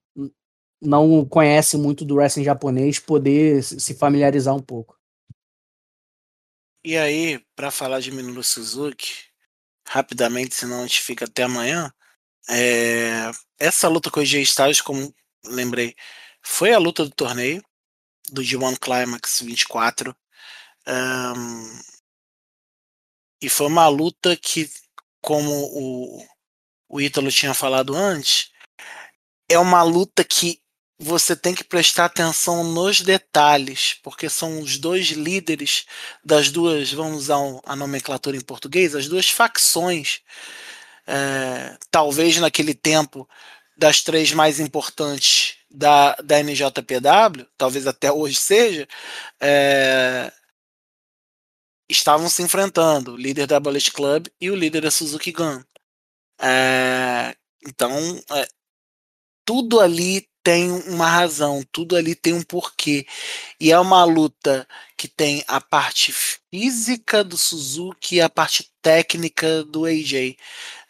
[0.81, 4.99] não conhece muito do wrestling japonês poder se familiarizar um pouco.
[6.83, 9.23] E aí, para falar de Minoru Suzuki,
[9.87, 11.89] rapidamente, senão a gente fica até amanhã.
[12.49, 15.13] É, essa luta com o AJ Styles, como
[15.45, 15.95] lembrei,
[16.41, 17.63] foi a luta do torneio
[18.31, 20.15] do G1 Climax 24.
[20.87, 21.79] Um,
[23.41, 24.69] e foi uma luta que,
[25.21, 26.25] como o,
[26.89, 28.51] o Ítalo tinha falado antes,
[29.49, 30.61] é uma luta que
[30.97, 35.85] você tem que prestar atenção nos detalhes, porque são os dois líderes
[36.23, 40.21] das duas, vamos usar a nomenclatura em português, as duas facções
[41.07, 43.27] é, talvez naquele tempo
[43.77, 48.87] das três mais importantes da, da NJPW, talvez até hoje seja,
[49.41, 50.31] é,
[51.89, 55.61] estavam se enfrentando, o líder da Bullet Club e o líder da Suzuki Gun.
[56.41, 57.35] É,
[57.67, 57.91] então,
[59.45, 63.07] tudo ali tem uma razão, tudo ali tem um porquê.
[63.59, 69.63] E é uma luta que tem a parte física do Suzuki e a parte técnica
[69.63, 70.37] do AJ,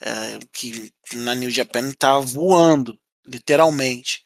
[0.01, 4.25] é, que na New Japan tá voando, literalmente.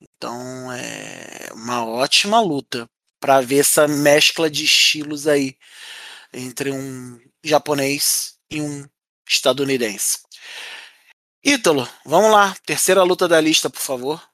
[0.00, 2.88] Então é uma ótima luta
[3.18, 5.56] para ver essa mescla de estilos aí
[6.32, 8.86] entre um japonês e um
[9.26, 10.18] estadunidense.
[11.42, 12.54] Ítalo, vamos lá.
[12.66, 14.27] Terceira luta da lista, por favor.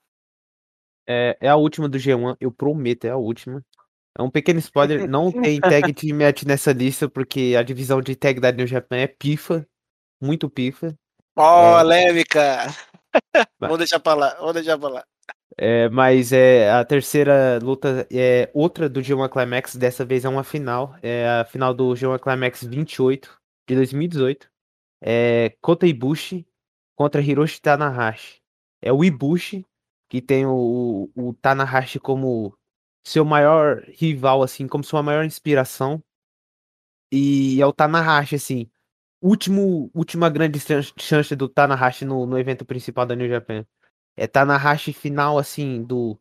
[1.06, 3.62] É, é a última do G1, eu prometo, é a última.
[4.16, 8.14] É um pequeno spoiler, não tem tag team match nessa lista, porque a divisão de
[8.14, 9.66] tag da New Japan é pifa,
[10.20, 10.94] muito pifa.
[11.34, 12.40] Polêmica!
[12.40, 13.44] É...
[13.58, 15.04] vamos deixar pra lá, vamos deixar pra lá.
[15.56, 20.42] É, mas é a terceira luta é outra do G1 Climax, dessa vez é uma
[20.42, 23.38] final, é a final do G1 Climax 28
[23.68, 24.48] de 2018.
[25.00, 26.46] É Kota Ibushi
[26.96, 28.40] contra Hiroshi Tanahashi.
[28.82, 29.64] É o Ibushi
[30.14, 32.56] que tem o, o Tanahashi como
[33.04, 36.00] seu maior rival, assim, como sua maior inspiração.
[37.10, 38.70] E é o Tanahashi, assim,
[39.20, 40.60] último, última grande
[41.00, 43.66] chance do Tanahashi no, no evento principal da New Japan.
[44.16, 46.16] É Tanahashi final, assim, do,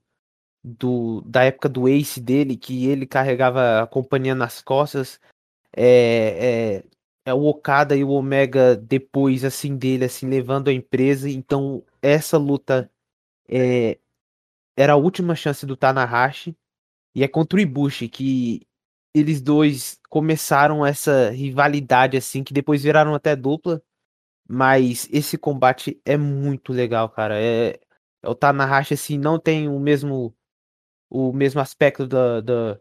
[0.63, 5.19] do da época do Ace dele, que ele carregava a companhia nas costas.
[5.71, 6.83] É, é,
[7.27, 11.29] é o Okada e o Omega depois, assim, dele, assim, levando a empresa.
[11.29, 12.89] Então, essa luta
[13.49, 13.99] é,
[14.77, 16.55] era a última chance do Tanahashi.
[17.15, 18.67] E é contra o Ibushi, que
[19.13, 23.81] eles dois começaram essa rivalidade, assim, que depois viraram até dupla.
[24.47, 27.41] Mas esse combate é muito legal, cara.
[27.41, 27.79] É,
[28.23, 30.35] é o Tanahashi, assim, não tem o mesmo
[31.09, 32.79] o mesmo aspecto da, da,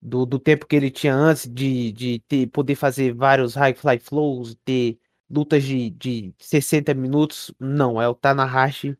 [0.00, 3.98] do, do tempo que ele tinha antes de, de ter, poder fazer vários high fly
[3.98, 4.98] flows, ter
[5.30, 7.54] lutas de, de 60 minutos.
[7.60, 8.96] Não, é o Tanahashi.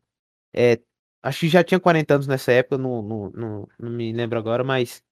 [0.55, 0.81] É,
[1.23, 4.65] acho que já tinha 40 anos nessa época, não, não, não, não me lembro agora,
[4.65, 5.03] mas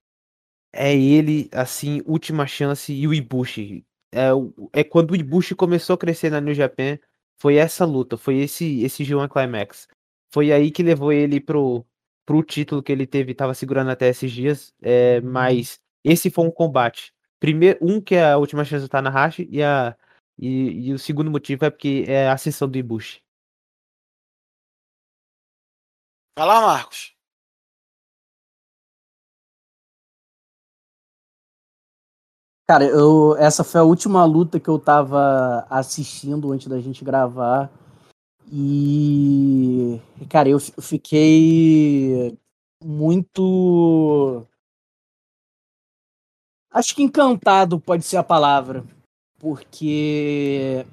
[0.73, 3.85] é ele, assim, última chance e o Ibushi.
[4.13, 4.29] É,
[4.73, 6.97] é quando o Ibushi começou a crescer na New Japan,
[7.39, 9.87] foi essa luta, foi esse, esse G1 Climax.
[10.33, 11.85] Foi aí que levou ele pro,
[12.25, 16.51] pro título que ele teve, tava segurando até esses dias, é, mas esse foi um
[16.51, 17.13] combate.
[17.39, 19.95] Primeiro, um que é a última chance do Tanahashi e, a,
[20.37, 23.21] e, e o segundo motivo é porque é a ascensão do Ibushi.
[26.37, 27.15] Vai lá, Marcos.
[32.67, 37.69] Cara, eu, essa foi a última luta que eu tava assistindo antes da gente gravar.
[38.51, 42.37] E, cara, eu fiquei
[42.83, 44.45] muito.
[46.71, 48.83] Acho que encantado pode ser a palavra.
[49.39, 50.85] Porque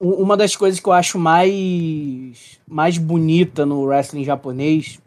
[0.00, 5.00] uma das coisas que eu acho mais, mais bonita no wrestling japonês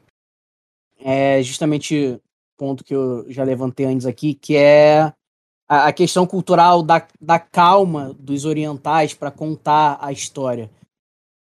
[1.00, 2.22] é justamente
[2.58, 5.12] ponto que eu já levantei antes aqui, que é
[5.68, 10.70] a, a questão cultural da, da calma dos orientais para contar a história.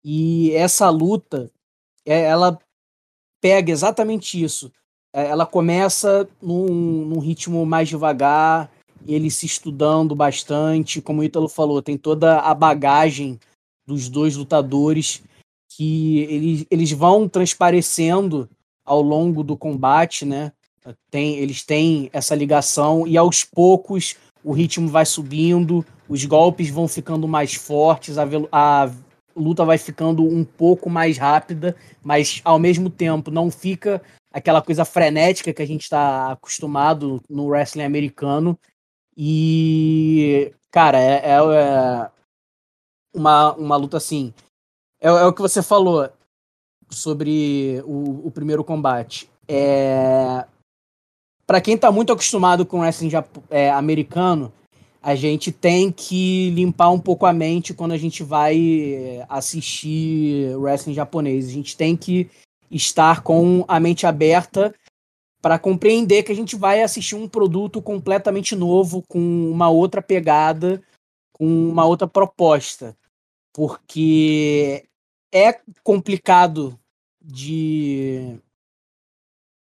[0.05, 1.51] E essa luta,
[2.07, 2.57] é, ela
[3.41, 4.71] pega exatamente isso.
[5.13, 8.71] É, ela começa num, num ritmo mais devagar,
[9.07, 13.39] ele se estudando bastante, como o Ítalo falou, tem toda a bagagem
[13.87, 15.23] dos dois lutadores
[15.71, 18.49] que eles, eles vão transparecendo
[18.85, 20.53] ao longo do combate, né?
[21.11, 26.89] tem, eles têm essa ligação e aos poucos o ritmo vai subindo, os golpes vão
[26.89, 28.91] ficando mais fortes, a, a
[29.37, 34.01] luta vai ficando um pouco mais rápida, mas ao mesmo tempo não fica
[34.33, 38.59] aquela coisa frenética que a gente está acostumado no wrestling americano.
[39.21, 42.11] E, cara, é, é, é
[43.13, 44.33] uma, uma luta assim.
[45.01, 46.09] É, é, o que você falou
[46.89, 49.29] sobre o, o primeiro combate.
[49.49, 50.47] É,
[51.45, 53.11] para quem tá muito acostumado com wrestling
[53.51, 54.53] é, americano,
[55.03, 60.57] a gente tem que limpar um pouco a mente quando a gente vai é, assistir
[60.57, 61.49] wrestling japonês.
[61.49, 62.31] A gente tem que
[62.71, 64.73] estar com a mente aberta
[65.41, 69.19] para compreender que a gente vai assistir um produto completamente novo, com
[69.51, 70.83] uma outra pegada,
[71.33, 72.97] com uma outra proposta.
[73.53, 74.85] Porque
[75.33, 76.79] é complicado
[77.21, 78.39] de,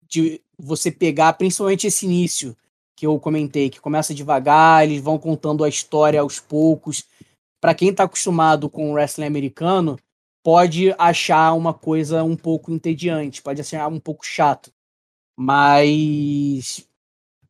[0.09, 2.57] de você pegar principalmente esse início
[2.97, 7.05] que eu comentei, que começa devagar, eles vão contando a história aos poucos.
[7.61, 9.99] Para quem está acostumado com o wrestling americano,
[10.43, 14.71] pode achar uma coisa um pouco entediante, pode achar um pouco chato.
[15.41, 16.87] Mas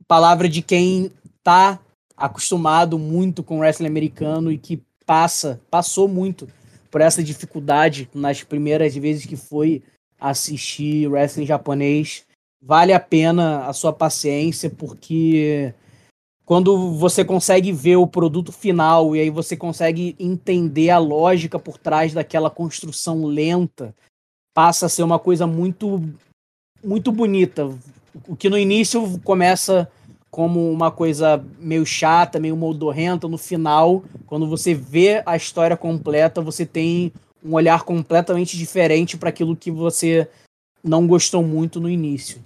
[0.07, 1.11] palavra de quem
[1.43, 1.81] tá
[2.17, 6.47] acostumado muito com wrestling americano e que passa, passou muito
[6.89, 9.83] por essa dificuldade nas primeiras vezes que foi
[10.21, 12.25] assistir wrestling japonês
[12.63, 15.75] vale a pena a sua paciência, porque
[16.45, 21.79] quando você consegue ver o produto final e aí você consegue entender a lógica por
[21.79, 23.95] trás daquela construção lenta,
[24.53, 26.03] passa a ser uma coisa muito
[26.83, 27.71] muito bonita.
[28.27, 29.89] O que no início começa
[30.31, 36.41] como uma coisa meio chata, meio moldorrenta, no final, quando você vê a história completa,
[36.41, 37.13] você tem
[37.45, 40.29] um olhar completamente diferente para aquilo que você
[40.85, 42.41] não gostou muito no início.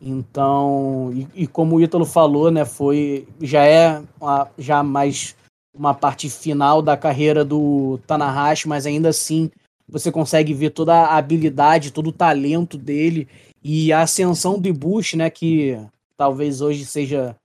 [0.00, 5.36] Então, e, e, como o Ítalo falou, né, foi já é uma, já mais
[5.76, 9.50] uma parte final da carreira do Tanahashi, mas ainda assim
[9.88, 13.26] você consegue ver toda a habilidade, todo o talento dele
[13.62, 15.78] e a ascensão do Ibushi, né, que
[16.16, 17.36] talvez hoje seja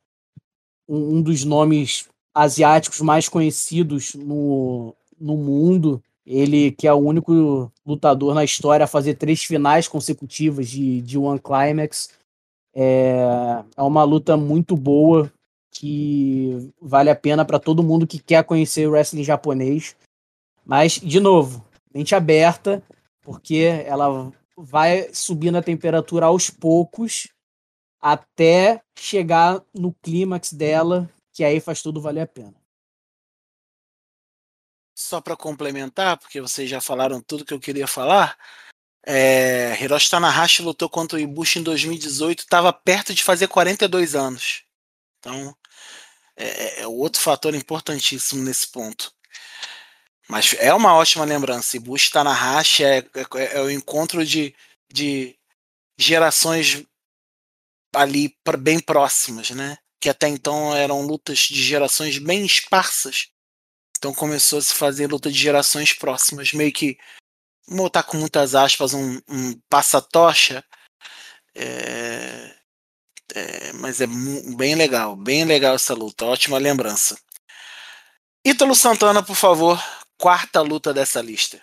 [0.87, 6.01] um, um dos nomes asiáticos mais conhecidos no, no mundo.
[6.25, 11.17] Ele que é o único lutador na história a fazer três finais consecutivas de, de
[11.17, 12.09] One Climax.
[12.73, 15.31] É, é uma luta muito boa
[15.69, 19.95] que vale a pena para todo mundo que quer conhecer o wrestling japonês.
[20.65, 22.81] Mas, de novo, mente aberta,
[23.21, 27.27] porque ela vai subindo a temperatura aos poucos
[27.99, 32.53] até chegar no clímax dela, que aí faz tudo valer a pena.
[34.95, 38.37] Só para complementar, porque vocês já falaram tudo que eu queria falar,
[39.05, 44.63] é, Hiroshi Tanahashi lutou contra o Ibushi em 2018, estava perto de fazer 42 anos.
[45.19, 45.55] Então,
[46.35, 49.13] é, é outro fator importantíssimo nesse ponto.
[50.29, 51.75] Mas é uma ótima lembrança.
[51.75, 54.55] Ibushi Tanahashi é, é, é o encontro de,
[54.91, 55.37] de
[55.97, 56.83] gerações
[57.95, 59.77] ali bem próximas, né?
[60.01, 63.29] Que até então eram lutas de gerações bem esparsas.
[63.97, 66.97] Então começou a se fazer luta de gerações próximas, meio que
[67.67, 70.63] vou botar com muitas aspas um, um passa-tocha.
[71.55, 72.55] É,
[73.35, 74.07] é, mas é
[74.57, 77.17] bem legal, bem legal essa luta, ótima lembrança.
[78.45, 79.81] Ítalo Santana, por favor,
[80.23, 81.61] quarta luta dessa lista.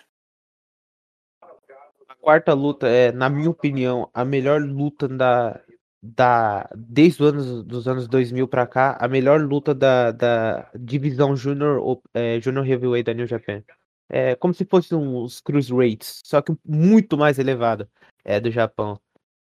[2.07, 5.59] A quarta luta é, na minha opinião, a melhor luta da,
[5.99, 11.35] da desde os anos dos anos 2000 para cá, a melhor luta da, da divisão
[11.35, 13.63] Junior é, Junior Heavyweight da New Japan.
[14.07, 17.89] É como se fosse uns Cruiserweights, só que muito mais elevado
[18.23, 18.99] é do Japão.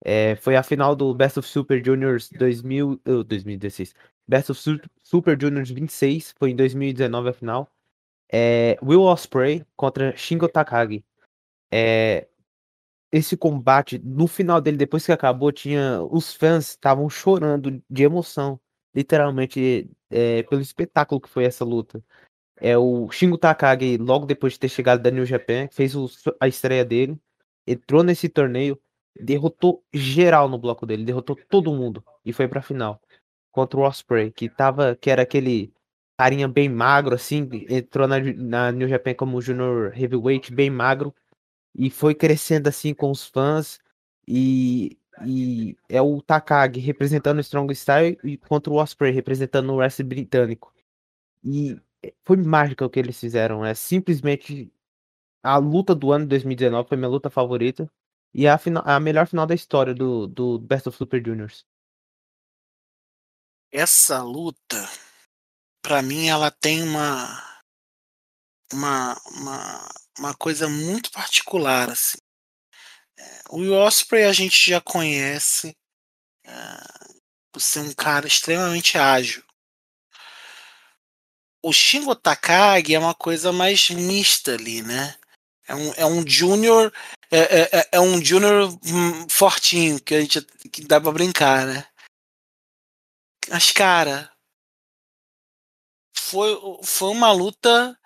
[0.03, 3.95] É, foi a final do Best of Super Juniors 2000, uh, 2016.
[4.28, 4.61] Best of
[5.01, 7.74] Super Juniors 26, foi em 2019 a final
[8.32, 11.03] é, Will Ospreay contra Shingo Takagi.
[11.71, 12.28] É,
[13.11, 18.59] esse combate, no final dele, depois que acabou, tinha os fãs estavam chorando de emoção,
[18.93, 22.03] literalmente, é, pelo espetáculo que foi essa luta.
[22.57, 26.09] É o Shingo Takagi, logo depois de ter chegado da New Japan, fez o,
[26.39, 27.19] a estreia dele,
[27.67, 28.80] entrou nesse torneio,
[29.19, 33.01] derrotou geral no bloco dele, derrotou todo mundo e foi pra final
[33.51, 35.73] contra o Osprey, que tava, que era aquele
[36.18, 41.13] carinha bem magro, assim, entrou na, na New Japan como Junior Heavyweight, bem magro,
[41.74, 43.80] e foi crescendo assim com os fãs,
[44.28, 49.76] e, e é o Takagi representando o Strong Style e contra o Osprey representando o
[49.78, 50.74] wrestling britânico.
[51.43, 51.80] E
[52.24, 54.72] foi mágica o que eles fizeram, é simplesmente
[55.43, 57.89] a luta do ano de 2019 foi minha luta favorita
[58.34, 61.66] e a, final, a melhor final da história do, do Best of Super Juniors.
[63.72, 64.89] Essa luta
[65.86, 67.61] para mim ela tem uma,
[68.73, 72.17] uma, uma, uma coisa muito particular assim.
[73.15, 75.78] É, o Osprey a gente já conhece
[76.43, 76.51] é,
[77.51, 79.43] por ser um cara extremamente ágil.
[81.63, 85.16] O Shingo Takagi é uma coisa mais mista ali, né?
[85.67, 86.91] É um, é um júnior
[87.29, 91.67] é, é, é, é um júnior hum, fortinho que a gente que dá para brincar,
[91.67, 91.87] né?
[93.49, 94.34] Mas cara,
[96.25, 97.97] foi, foi uma luta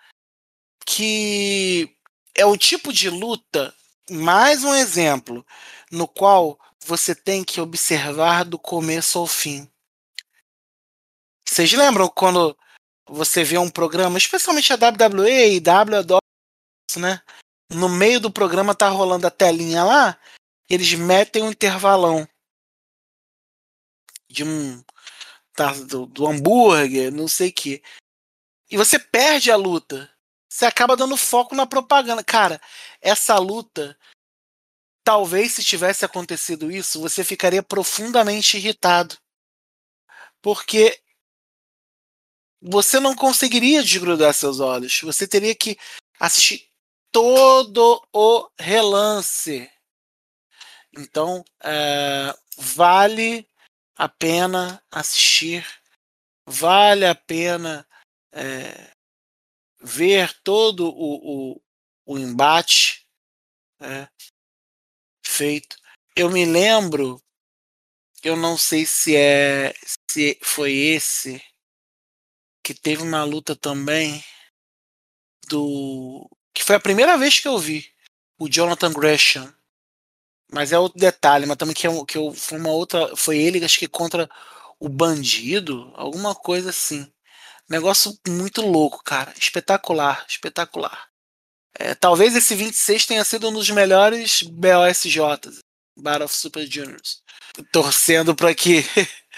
[0.86, 1.96] que
[2.36, 3.74] é o tipo de luta,
[4.10, 5.46] mais um exemplo,
[5.90, 9.70] no qual você tem que observar do começo ao fim.
[11.48, 12.58] Vocês lembram quando
[13.08, 17.22] você vê um programa, especialmente a WWE e WWE, né?
[17.72, 20.20] No meio do programa tá rolando a telinha lá,
[20.70, 22.28] eles metem um intervalão
[24.30, 24.84] de um
[25.54, 27.82] tá, do, do hambúrguer, não sei o que
[28.70, 30.10] e você perde a luta.
[30.48, 32.24] Você acaba dando foco na propaganda.
[32.24, 32.62] Cara,
[33.02, 33.98] essa luta,
[35.04, 39.18] talvez se tivesse acontecido isso, você ficaria profundamente irritado.
[40.42, 41.02] Porque
[42.62, 45.02] você não conseguiria desgrudar seus olhos.
[45.02, 45.78] Você teria que
[46.20, 46.70] assistir
[47.12, 49.70] todo o relance.
[50.98, 53.48] Então, é, vale
[53.96, 55.66] a pena assistir,
[56.46, 57.88] vale a pena
[58.32, 58.92] é,
[59.82, 61.62] ver todo o, o,
[62.06, 63.06] o embate
[63.82, 64.08] é,
[65.26, 65.78] feito.
[66.16, 67.22] eu me lembro,
[68.24, 69.74] eu não sei se é
[70.10, 71.42] se foi esse
[72.64, 74.24] que teve uma luta também
[75.48, 77.92] do que foi a primeira vez que eu vi
[78.40, 79.54] o Jonathan Gresham.
[80.52, 83.16] Mas é outro detalhe, mas também que, é, que eu, foi uma outra.
[83.16, 84.30] Foi ele, acho que contra
[84.80, 87.12] o bandido, alguma coisa assim.
[87.70, 89.34] Negócio muito louco, cara.
[89.38, 91.08] Espetacular, espetacular.
[91.78, 95.60] É, talvez esse 26 tenha sido um dos melhores BOSJs,
[95.98, 97.22] Battle of Super Juniors.
[97.72, 98.84] Torcendo para que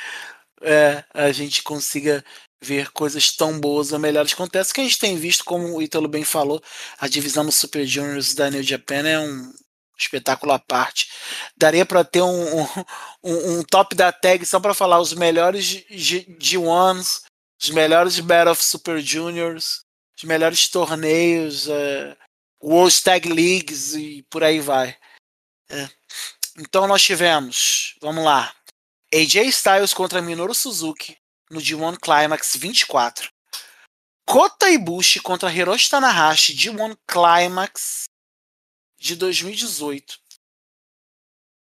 [0.62, 2.24] é, a gente consiga
[2.64, 4.34] ver coisas tão boas ou melhores.
[4.34, 6.62] Acontece que a gente tem visto, como o Ítalo bem falou,
[7.00, 9.52] a divisão do Super Juniors da New Japan é um
[9.98, 11.10] espetáculo à parte.
[11.58, 12.62] Daria para ter um,
[13.24, 17.22] um, um, top da tag só para falar os melhores G1s,
[17.62, 19.86] os melhores Battle of Super Juniors,
[20.18, 22.18] os melhores torneios, uh,
[22.64, 24.98] World Tag Leagues e por aí vai.
[25.70, 25.90] É.
[26.58, 28.54] Então nós tivemos, vamos lá,
[29.14, 31.18] AJ Styles contra Minoru Suzuki
[31.50, 33.32] no G1 Climax 24.
[34.26, 38.06] Kota Ibushi contra Hiroshi Tanahashi G1 Climax
[39.00, 40.20] de 2018.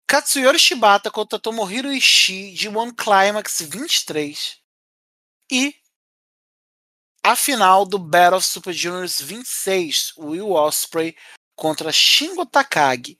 [0.07, 4.59] Katsuyori Shibata contra Tomohiro Ishii de One Climax 23.
[5.51, 5.75] E
[7.25, 11.17] a final do Battle of Super Juniors 26, Will Osprey
[11.55, 13.17] contra Shingo Takagi.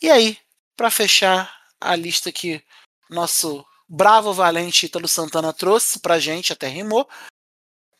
[0.00, 0.38] E aí,
[0.74, 2.64] para fechar a lista que
[3.10, 7.06] nosso bravo valente Ítalo Santana trouxe pra gente, até rimou.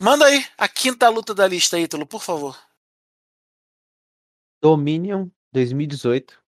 [0.00, 2.58] Manda aí a quinta luta da lista, Ítalo, por favor.
[4.62, 6.42] Dominion 2018.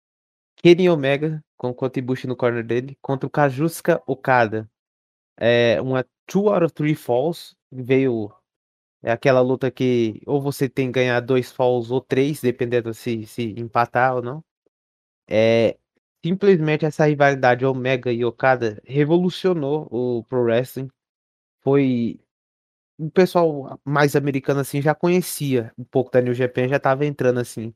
[0.58, 4.70] Kenny Omega com o Kotibushi no corner dele contra o Kajuska Okada.
[5.36, 7.56] É uma two out of three falls.
[7.72, 8.32] Veio
[9.04, 13.26] é aquela luta que ou você tem que ganhar dois falls ou três, dependendo se,
[13.28, 14.44] se empatar ou não.
[15.30, 15.78] É,
[16.26, 20.90] simplesmente essa rivalidade Omega e Okada revolucionou o Pro Wrestling.
[21.64, 22.20] Foi
[22.98, 27.40] o pessoal mais americano assim já conhecia um pouco da New Japan, já estava entrando
[27.40, 27.74] assim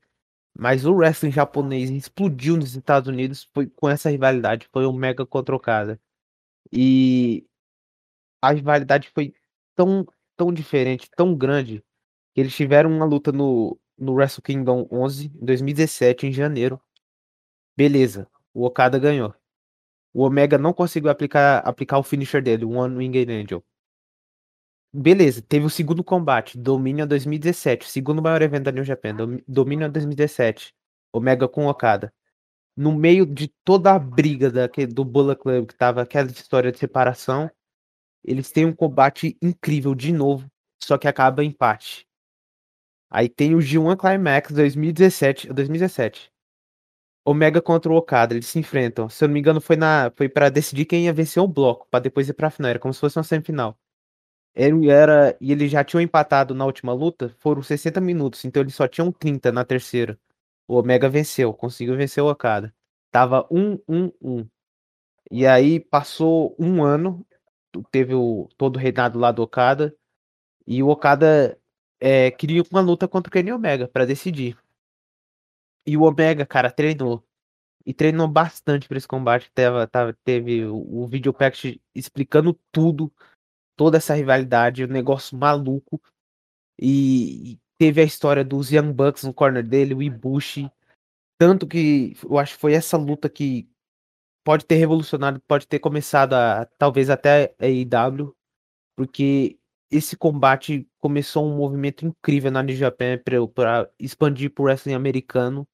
[0.57, 5.25] mas o wrestling japonês explodiu nos Estados Unidos foi com essa rivalidade, foi um mega
[5.25, 5.99] controcada.
[6.71, 7.45] E
[8.41, 9.33] a rivalidade foi
[9.75, 11.83] tão, tão diferente, tão grande,
[12.33, 16.79] que eles tiveram uma luta no, no Wrestle Kingdom 11, em 2017, em janeiro.
[17.75, 19.33] Beleza, o Okada ganhou.
[20.13, 23.63] O Omega não conseguiu aplicar, aplicar o finisher dele, o One Winged Angel.
[24.93, 29.15] Beleza, teve o segundo combate, Dominion 2017, segundo maior evento da New Japan,
[29.47, 30.73] Dominion 2017,
[31.13, 32.11] Omega com Okada.
[32.75, 36.79] No meio de toda a briga daquele, do Bullet Club, que tava aquela história de
[36.79, 37.51] separação,
[38.27, 40.47] eles têm um combate incrível de novo,
[40.83, 42.05] só que acaba empate.
[43.09, 46.29] Aí tem o G1 Climax 2017, 2017.
[47.25, 49.09] Omega contra o Okada, eles se enfrentam.
[49.09, 51.87] Se eu não me engano, foi na foi para decidir quem ia vencer o bloco,
[51.91, 53.77] para depois ir para final, era como se fosse uma semifinal.
[54.55, 58.75] Ele era, e eles já tinham empatado na última luta, foram 60 minutos, então eles
[58.75, 60.19] só tinham 30 na terceira.
[60.67, 62.73] O Omega venceu, conseguiu vencer o Okada.
[63.11, 64.47] Tava 1 1 1.
[65.31, 67.25] E aí passou um ano,
[67.91, 69.95] teve o todo o reinado lá do Okada,
[70.65, 71.57] e o Okada
[71.99, 74.57] é, queria uma luta contra o Kenny Omega para decidir.
[75.85, 77.23] E o Omega, cara, treinou.
[77.85, 79.49] E treinou bastante para esse combate.
[79.53, 79.77] Teve,
[80.23, 81.33] teve o, o video
[81.95, 83.11] explicando tudo
[83.77, 86.01] toda essa rivalidade, um negócio maluco.
[86.77, 90.69] E teve a história dos Young Bucks no corner dele, o Ibushi.
[91.39, 93.69] Tanto que eu acho que foi essa luta que
[94.47, 98.33] pode ter revolucionado, pode ter começado a talvez até a AEW,
[98.95, 99.59] porque
[99.91, 103.19] esse combate começou um movimento incrível na New Japan
[103.53, 105.67] para expandir pro wrestling americano.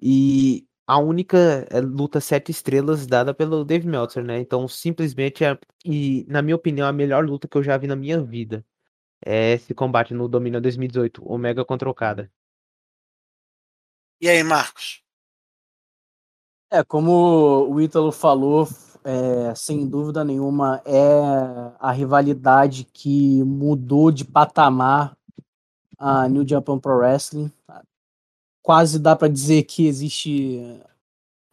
[0.00, 4.40] E a única eh, luta sete estrelas dada pelo Dave Meltzer, né?
[4.40, 7.96] Então, simplesmente, é, e na minha opinião, a melhor luta que eu já vi na
[7.96, 8.64] minha vida
[9.24, 12.32] é esse combate no Domínio 2018, Omega contra Okada.
[14.20, 15.02] E aí, Marcos?
[16.70, 18.68] É, como o Ítalo falou,
[19.02, 21.20] é, sem dúvida nenhuma, é
[21.80, 25.16] a rivalidade que mudou de patamar
[25.98, 27.50] a New Japan Pro Wrestling
[28.62, 30.80] quase dá para dizer que existe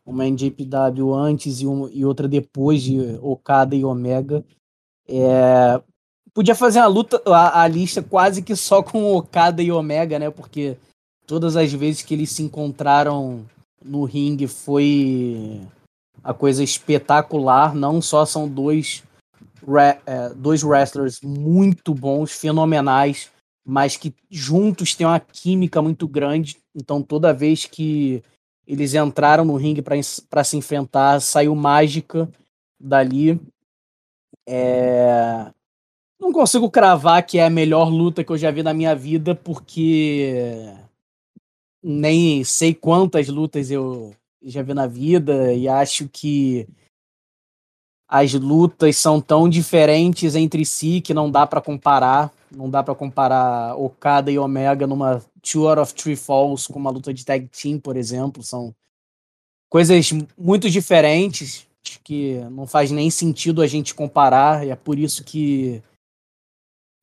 [0.06, 4.44] uma NJPW antes e, um, e outra depois de Okada e Omega.
[5.08, 5.82] É,
[6.34, 10.30] podia fazer a luta, a, a, lista quase que só com Okada e Omega, né?
[10.30, 10.78] Porque
[11.26, 13.46] todas as vezes que eles se encontraram
[13.84, 15.62] no ringue foi
[16.24, 17.74] a coisa espetacular.
[17.76, 19.04] Não só são dois,
[20.06, 23.30] é, dois wrestlers muito bons, fenomenais,
[23.66, 26.58] mas que juntos têm uma química muito grande.
[26.76, 28.24] Então, toda vez que
[28.68, 32.30] Eles entraram no ringue para se enfrentar, saiu mágica
[32.78, 33.40] dali.
[34.46, 35.52] É...
[36.20, 39.34] Não consigo cravar que é a melhor luta que eu já vi na minha vida,
[39.34, 40.74] porque
[41.90, 46.68] nem sei quantas lutas eu já vi na vida e acho que
[48.10, 52.30] as lutas são tão diferentes entre si que não dá para comparar.
[52.52, 56.92] Não dá para comparar Okada e Omega numa Two Out of Three Falls com uma
[56.92, 58.44] luta de tag team, por exemplo.
[58.44, 58.76] São
[59.70, 61.66] coisas muito diferentes
[62.04, 64.68] que não faz nem sentido a gente comparar.
[64.68, 65.82] E é por isso que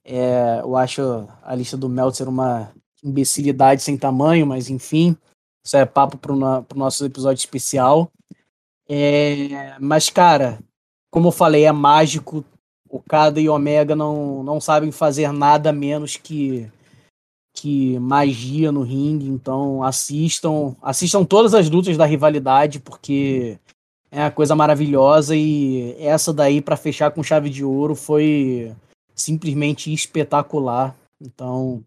[0.05, 1.02] é, eu acho
[1.43, 2.70] a lista do Meltzer uma
[3.05, 5.16] imbecilidade sem tamanho, mas enfim,
[5.64, 8.10] isso é papo para o nosso episódio especial.
[8.89, 10.59] É, mas, cara,
[11.10, 12.44] como eu falei, é mágico.
[12.90, 16.70] O Kada e o Omega não, não sabem fazer nada menos que
[17.56, 23.59] que magia no ringue, então assistam, assistam todas as lutas da rivalidade porque
[24.10, 28.74] é uma coisa maravilhosa e essa daí para fechar com chave de ouro foi
[29.14, 30.97] simplesmente espetacular.
[31.20, 31.85] Então,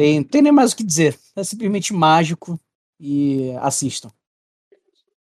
[0.00, 1.18] tem, tem nem mais o que dizer.
[1.36, 2.58] É simplesmente mágico
[2.98, 4.10] e assistam.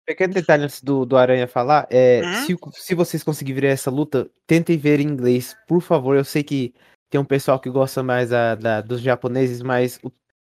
[0.05, 2.69] Pequeno detalhe antes do, do Aranha falar, é, uhum.
[2.73, 6.17] se, se vocês conseguirem ver essa luta, tentem ver em inglês, por favor.
[6.17, 6.75] Eu sei que
[7.09, 10.11] tem um pessoal que gosta mais a, da, dos japoneses, mas o,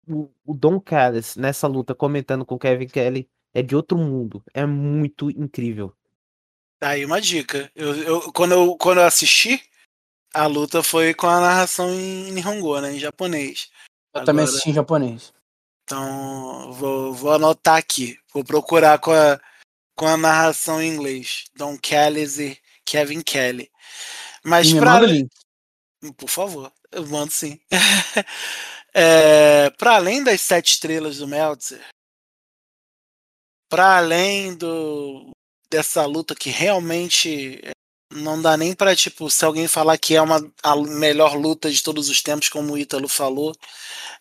[0.06, 4.44] o, o Don Callis nessa luta comentando com Kevin Kelly é de outro mundo.
[4.52, 5.94] É muito incrível.
[6.78, 7.72] Tá aí uma dica.
[7.74, 9.62] Eu, eu, quando, eu, quando eu assisti,
[10.34, 12.92] a luta foi com a narração em Nihongo, né?
[12.92, 13.70] Em japonês.
[14.12, 14.26] Eu Agora...
[14.26, 15.32] também assisti em japonês.
[15.84, 18.18] Então, vou, vou anotar aqui.
[18.32, 19.40] Vou procurar com a,
[19.96, 21.44] com a narração em inglês.
[21.56, 23.70] Don Kelly e Kevin Kelly.
[24.44, 25.00] Mas para
[26.16, 27.60] Por favor, eu mando sim.
[28.94, 31.84] é, para além das sete estrelas do Meltzer,
[33.68, 35.30] para além do
[35.70, 37.60] dessa luta que realmente
[38.10, 41.82] não dá nem para tipo se alguém falar que é uma a melhor luta de
[41.82, 43.54] todos os tempos como o Ítalo falou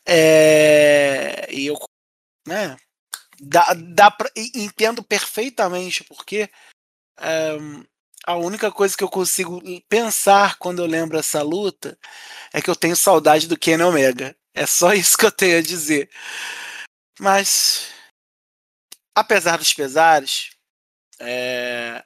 [0.06, 1.78] é, e eu,
[2.48, 2.78] né,
[3.40, 6.50] dá, dá pra, entendo perfeitamente porque
[7.20, 7.58] é,
[8.26, 11.98] a única coisa que eu consigo pensar quando eu lembro essa luta
[12.54, 14.36] é que eu tenho saudade do Kenny Omega.
[14.54, 16.10] É só isso que eu tenho a dizer.
[17.20, 17.88] Mas,
[19.16, 20.52] apesar dos pesares,
[21.20, 22.04] é,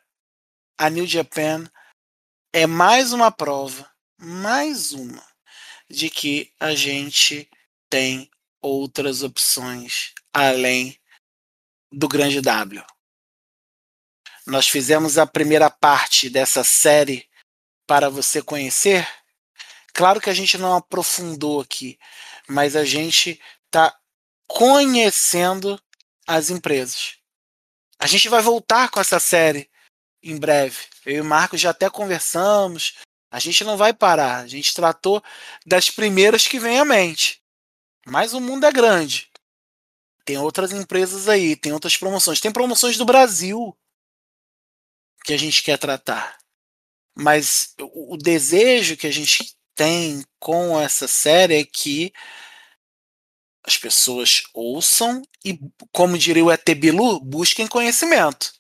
[0.78, 1.66] a New Japan
[2.52, 5.24] é mais uma prova, mais uma,
[5.90, 7.50] de que a gente
[7.90, 8.30] tem
[8.62, 10.98] outras opções além
[11.92, 12.84] do grande W.
[14.46, 17.30] Nós fizemos a primeira parte dessa série
[17.88, 19.08] para você conhecer.
[19.94, 21.98] Claro que a gente não aprofundou aqui,
[22.48, 23.96] mas a gente está
[24.48, 25.82] conhecendo
[26.28, 27.18] as empresas.
[28.00, 29.70] A gente vai voltar com essa série
[30.24, 30.78] em breve.
[31.06, 32.96] Eu e o Marcos já até conversamos.
[33.30, 34.38] A gente não vai parar.
[34.38, 35.22] A gente tratou
[35.66, 37.42] das primeiras que vem à mente.
[38.06, 39.30] Mas o mundo é grande.
[40.26, 42.40] Tem outras empresas aí, tem outras promoções.
[42.40, 43.76] Tem promoções do Brasil
[45.24, 46.38] que a gente quer tratar.
[47.16, 52.12] Mas o, desejo que a gente tem com essa série é que
[53.64, 55.60] as pessoas ouçam e,
[55.92, 58.54] como diria o ET Bilu, busquem conhecimento.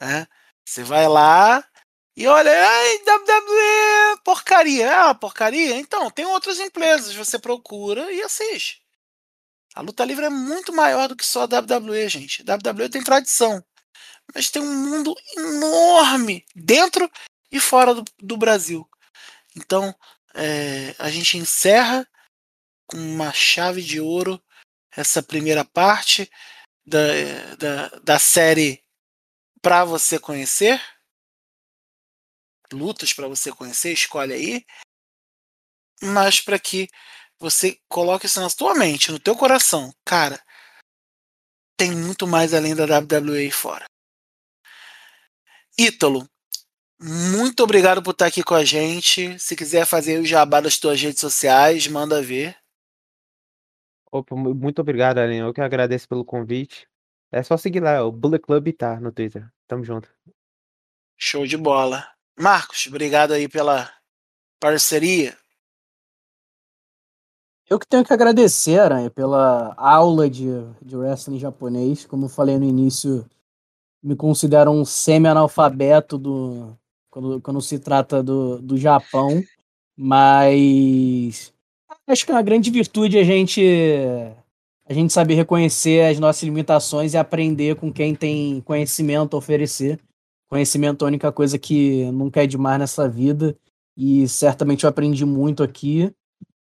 [0.00, 0.26] Né?
[0.70, 1.64] Você vai lá
[2.16, 5.08] e olha, ai, WWE, porcaria.
[5.10, 5.74] Ah, porcaria?
[5.74, 8.80] Então, tem outras empresas, você procura e assiste.
[9.74, 12.44] A luta livre é muito maior do que só a WWE, gente.
[12.48, 13.64] A WWE tem tradição.
[14.32, 17.10] Mas tem um mundo enorme dentro
[17.50, 18.88] e fora do, do Brasil.
[19.56, 19.92] Então,
[20.34, 22.06] é, a gente encerra
[22.86, 24.40] com uma chave de ouro
[24.92, 26.30] essa primeira parte
[26.86, 28.79] da, da, da série
[29.62, 30.80] para você conhecer.
[32.72, 34.66] Lutas para você conhecer, escolhe aí.
[36.02, 36.88] Mas para que
[37.38, 39.92] você coloque isso na tua mente, no teu coração.
[40.04, 40.40] Cara,
[41.76, 43.86] tem muito mais além da WWE fora.
[45.78, 46.28] Ítalo,
[47.00, 49.38] muito obrigado por estar aqui com a gente.
[49.38, 52.54] Se quiser fazer o jabá das tuas redes sociais, manda ver.
[54.12, 55.38] Opa, muito obrigado, Aline.
[55.38, 56.89] Eu que agradeço pelo convite.
[57.32, 59.48] É só seguir lá, o Bullet Club tá no Twitter.
[59.68, 60.08] Tamo junto.
[61.16, 62.08] Show de bola.
[62.38, 63.92] Marcos, obrigado aí pela
[64.58, 65.36] parceria.
[67.68, 70.48] Eu que tenho que agradecer, Aranha, pela aula de,
[70.82, 72.04] de wrestling japonês.
[72.04, 73.24] Como eu falei no início,
[74.02, 76.76] me considero um semi-analfabeto do,
[77.10, 79.42] quando, quando se trata do, do Japão,
[79.96, 81.52] mas
[82.06, 83.62] acho que é uma grande virtude a gente
[84.90, 90.00] a gente saber reconhecer as nossas limitações e aprender com quem tem conhecimento a oferecer.
[90.48, 93.56] Conhecimento é a única coisa que nunca é demais nessa vida
[93.96, 96.12] e certamente eu aprendi muito aqui.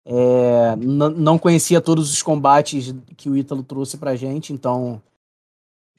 [0.05, 5.01] É, não conhecia todos os combates que o Ítalo trouxe pra gente, então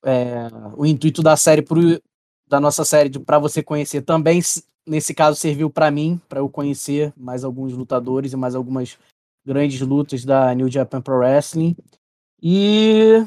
[0.05, 2.01] é, o intuito da série pro,
[2.47, 4.41] da nossa série para você conhecer também
[4.87, 8.97] nesse caso serviu para mim, para eu conhecer mais alguns lutadores e mais algumas
[9.45, 11.75] grandes lutas da New Japan Pro Wrestling.
[12.43, 13.25] E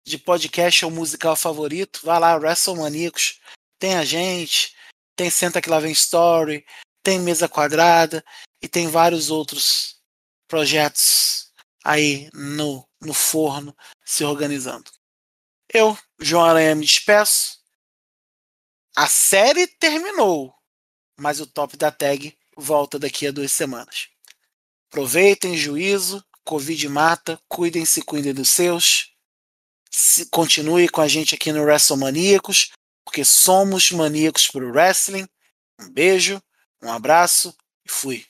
[0.06, 2.00] de podcast ou musical favorito.
[2.02, 3.38] Vai lá, WrestleManiacos.
[3.78, 4.74] Tem a gente,
[5.14, 6.64] tem Senta Que Lá Vem Story,
[7.02, 8.24] tem Mesa Quadrada
[8.62, 10.00] e tem vários outros
[10.48, 11.52] projetos
[11.84, 14.90] aí no, no forno se organizando.
[15.68, 17.58] Eu, João Aranha, me despeço.
[18.96, 20.54] A série terminou,
[21.18, 24.08] mas o top da tag volta daqui a duas semanas.
[24.88, 29.10] Aproveitem, juízo, Covid mata, cuidem-se, cuidem dos seus.
[29.90, 32.70] Se, continue com a gente aqui no WrestleManíacos,
[33.04, 35.26] porque somos maníacos pro wrestling.
[35.80, 36.40] Um beijo,
[36.82, 37.54] um abraço
[37.86, 38.26] e fui.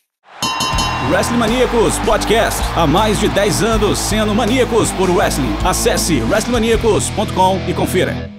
[1.11, 2.61] Wrestling Maníacos Podcast.
[2.75, 5.55] Há mais de 10 anos sendo maníacos por wrestling.
[5.65, 8.34] Acesse wrestlingmaníacos.com e confira.